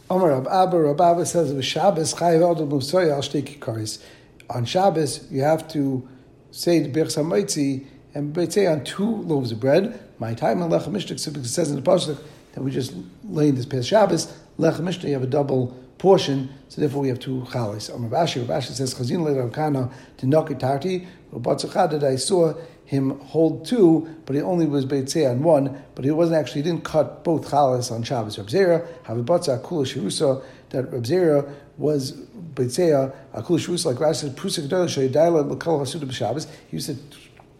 Omer 0.09 0.29
Rab 0.29 0.47
Abba, 0.47 0.79
Rab 0.79 1.01
Abba 1.01 1.25
says 1.25 1.65
Shabbos. 1.65 2.13
On 4.49 4.65
Shabbos, 4.65 5.31
you 5.31 5.41
have 5.41 5.67
to 5.69 6.09
say 6.51 6.79
the 6.79 6.89
Birch 6.89 7.15
Hamaitzi 7.15 7.85
and 8.13 8.53
say 8.53 8.67
on 8.67 8.83
two 8.83 9.15
loaves 9.23 9.51
of 9.51 9.59
bread. 9.59 9.99
My 10.19 10.33
time 10.33 10.61
in 10.61 10.69
Lechem 10.69 10.91
Mishnah, 10.91 11.15
because 11.15 11.45
it 11.45 11.47
says 11.47 11.69
in 11.71 11.77
the 11.77 11.81
Pasuk 11.81 12.21
that 12.53 12.61
we 12.61 12.71
just 12.71 12.93
laid 13.23 13.55
this 13.55 13.65
past 13.65 13.87
Shabbos, 13.87 14.31
Lechem 14.59 14.81
Mishnah, 14.81 15.07
you 15.07 15.13
have 15.13 15.23
a 15.23 15.27
double 15.27 15.75
portion, 16.03 16.49
so 16.67 16.81
therefore 16.81 17.01
we 17.01 17.07
have 17.07 17.17
two 17.17 17.39
chalis. 17.49 17.89
Omer 17.89 18.09
Rashi, 18.09 18.43
Rashi 18.43 18.73
says, 18.73 18.93
Chazin 18.93 19.23
Le 19.23 19.33
Rav 19.39 19.53
Kana, 19.53 19.89
Tinoki 20.17 20.59
Tarti, 20.59 21.07
that 21.31 22.03
I 22.03 22.17
saw 22.17 22.53
him 22.83 23.17
hold 23.21 23.65
two, 23.65 24.13
but 24.25 24.35
he 24.35 24.41
only 24.41 24.65
was 24.65 24.85
beitzeh 24.85 25.31
on 25.31 25.41
one, 25.43 25.81
but 25.95 26.03
he 26.03 26.11
wasn't 26.11 26.37
actually, 26.37 26.61
he 26.61 26.69
didn't 26.69 26.83
cut 26.83 27.23
both 27.23 27.49
chalas 27.49 27.89
on 27.89 28.03
Shabbos. 28.03 28.37
Reb 28.37 28.47
Zera, 28.47 28.85
havibatza 29.05 29.61
akula 29.61 29.85
shirusa, 29.85 30.43
that 30.71 30.91
Reb 30.91 31.03
Zera 31.03 31.49
was 31.77 32.11
beitzeh 32.53 32.91
uh, 32.93 33.41
akula 33.41 33.57
shirusa, 33.57 33.85
like 33.85 33.95
Rashi 33.95 34.15
says, 34.15 34.31
prusa 34.31 34.67
gedolah 34.67 35.09
shaydaila 35.09 35.49
l'kol 35.49 35.79
hasuda 35.79 36.03
b'Shabbos. 36.03 36.49
He 36.67 36.75
used 36.75 36.87
to 36.87 36.97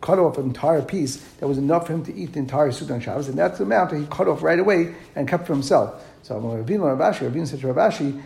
cut 0.02 0.20
off 0.20 0.38
an 0.38 0.48
entire 0.48 0.82
piece 0.82 1.16
that 1.40 1.48
was 1.48 1.58
enough 1.58 1.88
for 1.88 1.94
him 1.94 2.04
to 2.04 2.14
eat 2.14 2.34
the 2.34 2.40
entire 2.40 2.74
suda 2.74 2.96
on 2.96 3.00
Shabbos, 3.00 3.30
and 3.30 3.38
that's 3.38 3.60
the 3.60 3.64
amount 3.64 3.92
that 3.92 4.00
he 4.00 4.06
cut 4.08 4.28
off 4.28 4.44
right 4.44 4.60
away 4.60 4.94
and 5.16 5.30
kept 5.30 5.48
for 5.48 5.54
himself. 5.54 6.04
So 6.24 6.40
Rabbeinu 6.40 6.80
Ravashi, 6.80 7.30
Rabbeinu 7.30 7.46
said 7.46 7.60
to 7.60 7.68
Ravashi, 7.68 8.22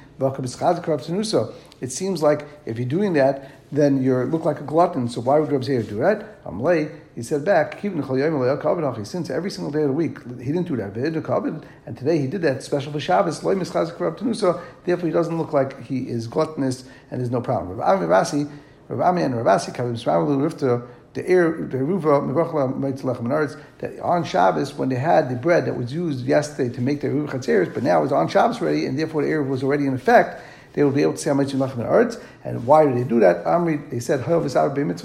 it 1.82 1.92
seems 1.92 2.22
like 2.22 2.46
if 2.66 2.78
you're 2.78 2.88
doing 2.88 3.14
that, 3.14 3.52
then 3.72 4.04
you 4.04 4.16
look 4.26 4.46
like 4.46 4.60
a 4.60 4.64
glutton. 4.64 5.10
So 5.10 5.20
why 5.22 5.40
would 5.40 5.52
Rabbi 5.52 5.64
Zeir 5.64 5.82
do 5.82 5.98
that? 5.98 6.44
Amalei, 6.46 6.92
he 7.16 7.24
said 7.24 7.44
back, 7.44 7.82
since 7.82 9.30
every 9.32 9.50
single 9.50 9.72
day 9.72 9.82
of 9.82 9.88
the 9.88 9.94
week 9.94 10.20
he 10.40 10.52
didn't 10.52 10.68
do 10.68 10.78
that, 10.78 10.96
and 11.88 11.98
today 11.98 12.20
he 12.20 12.28
did 12.28 12.44
that 12.44 12.62
special 12.62 12.92
for 12.92 13.00
Shabbos. 13.00 13.42
Therefore, 13.42 15.08
he 15.08 15.12
doesn't 15.12 15.38
look 15.38 15.54
like 15.54 15.84
he 15.84 16.08
is 16.08 16.28
gluttonous 16.28 16.84
and 17.10 17.20
there's 17.20 17.32
no 17.32 17.42
problem. 17.42 17.78
Rabbi 17.78 18.04
Ravasi, 18.04 18.48
Rabbi 18.90 19.10
Ami 19.10 19.24
and 19.24 19.34
Ravasi, 19.34 19.74
the 21.18 21.28
air, 21.28 21.52
the 21.52 21.78
ruva 21.78 23.54
that 23.80 24.00
on 24.00 24.24
Shabbos 24.24 24.74
when 24.74 24.90
they 24.90 24.96
had 24.96 25.30
the 25.30 25.36
bread 25.36 25.66
that 25.66 25.76
was 25.76 25.92
used 25.92 26.26
yesterday 26.26 26.74
to 26.74 26.82
make 26.82 27.02
the 27.02 27.08
ruva 27.08 27.30
chatzeres, 27.30 27.74
but 27.74 27.84
now 27.84 28.04
it's 28.04 28.14
on 28.14 28.28
Shabbos 28.30 28.62
already, 28.62 28.86
and 28.86 28.98
therefore 28.98 29.24
the 29.24 29.30
air 29.30 29.44
was 29.44 29.64
already 29.64 29.86
in 29.86 29.94
effect 29.94 30.42
they 30.78 30.84
will 30.84 30.92
be 30.92 31.02
able 31.02 31.14
to 31.14 31.18
say 31.18 31.32
Amayim 31.32 31.58
Lachem 31.58 31.84
Arts. 31.84 32.20
And 32.44 32.68
why 32.68 32.86
did 32.86 32.96
they 32.98 33.04
do 33.04 33.20
that? 33.22 33.44
Amri, 33.46 33.90
they 33.90 34.00
said, 34.00 34.24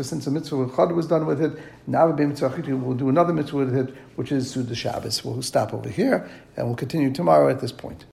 since 0.05 0.25
the 0.27 0.31
mitzvah 0.31 0.57
was 0.57 1.07
done 1.07 1.25
with 1.25 1.41
it, 1.41 1.59
now 1.87 2.09
will 2.09 2.95
do 2.95 3.09
another 3.09 3.33
mitzvah 3.33 3.57
with 3.57 3.75
it, 3.75 3.95
which 4.17 4.33
is 4.33 4.53
through 4.53 4.65
the 4.65 4.75
Shabbos. 4.75 5.25
We'll 5.25 5.41
stop 5.41 5.73
over 5.73 5.89
here, 5.89 6.29
and 6.59 6.67
we'll 6.67 6.77
continue 6.77 7.11
tomorrow 7.11 7.49
at 7.49 7.63
this 7.63 7.73
point. 7.73 8.05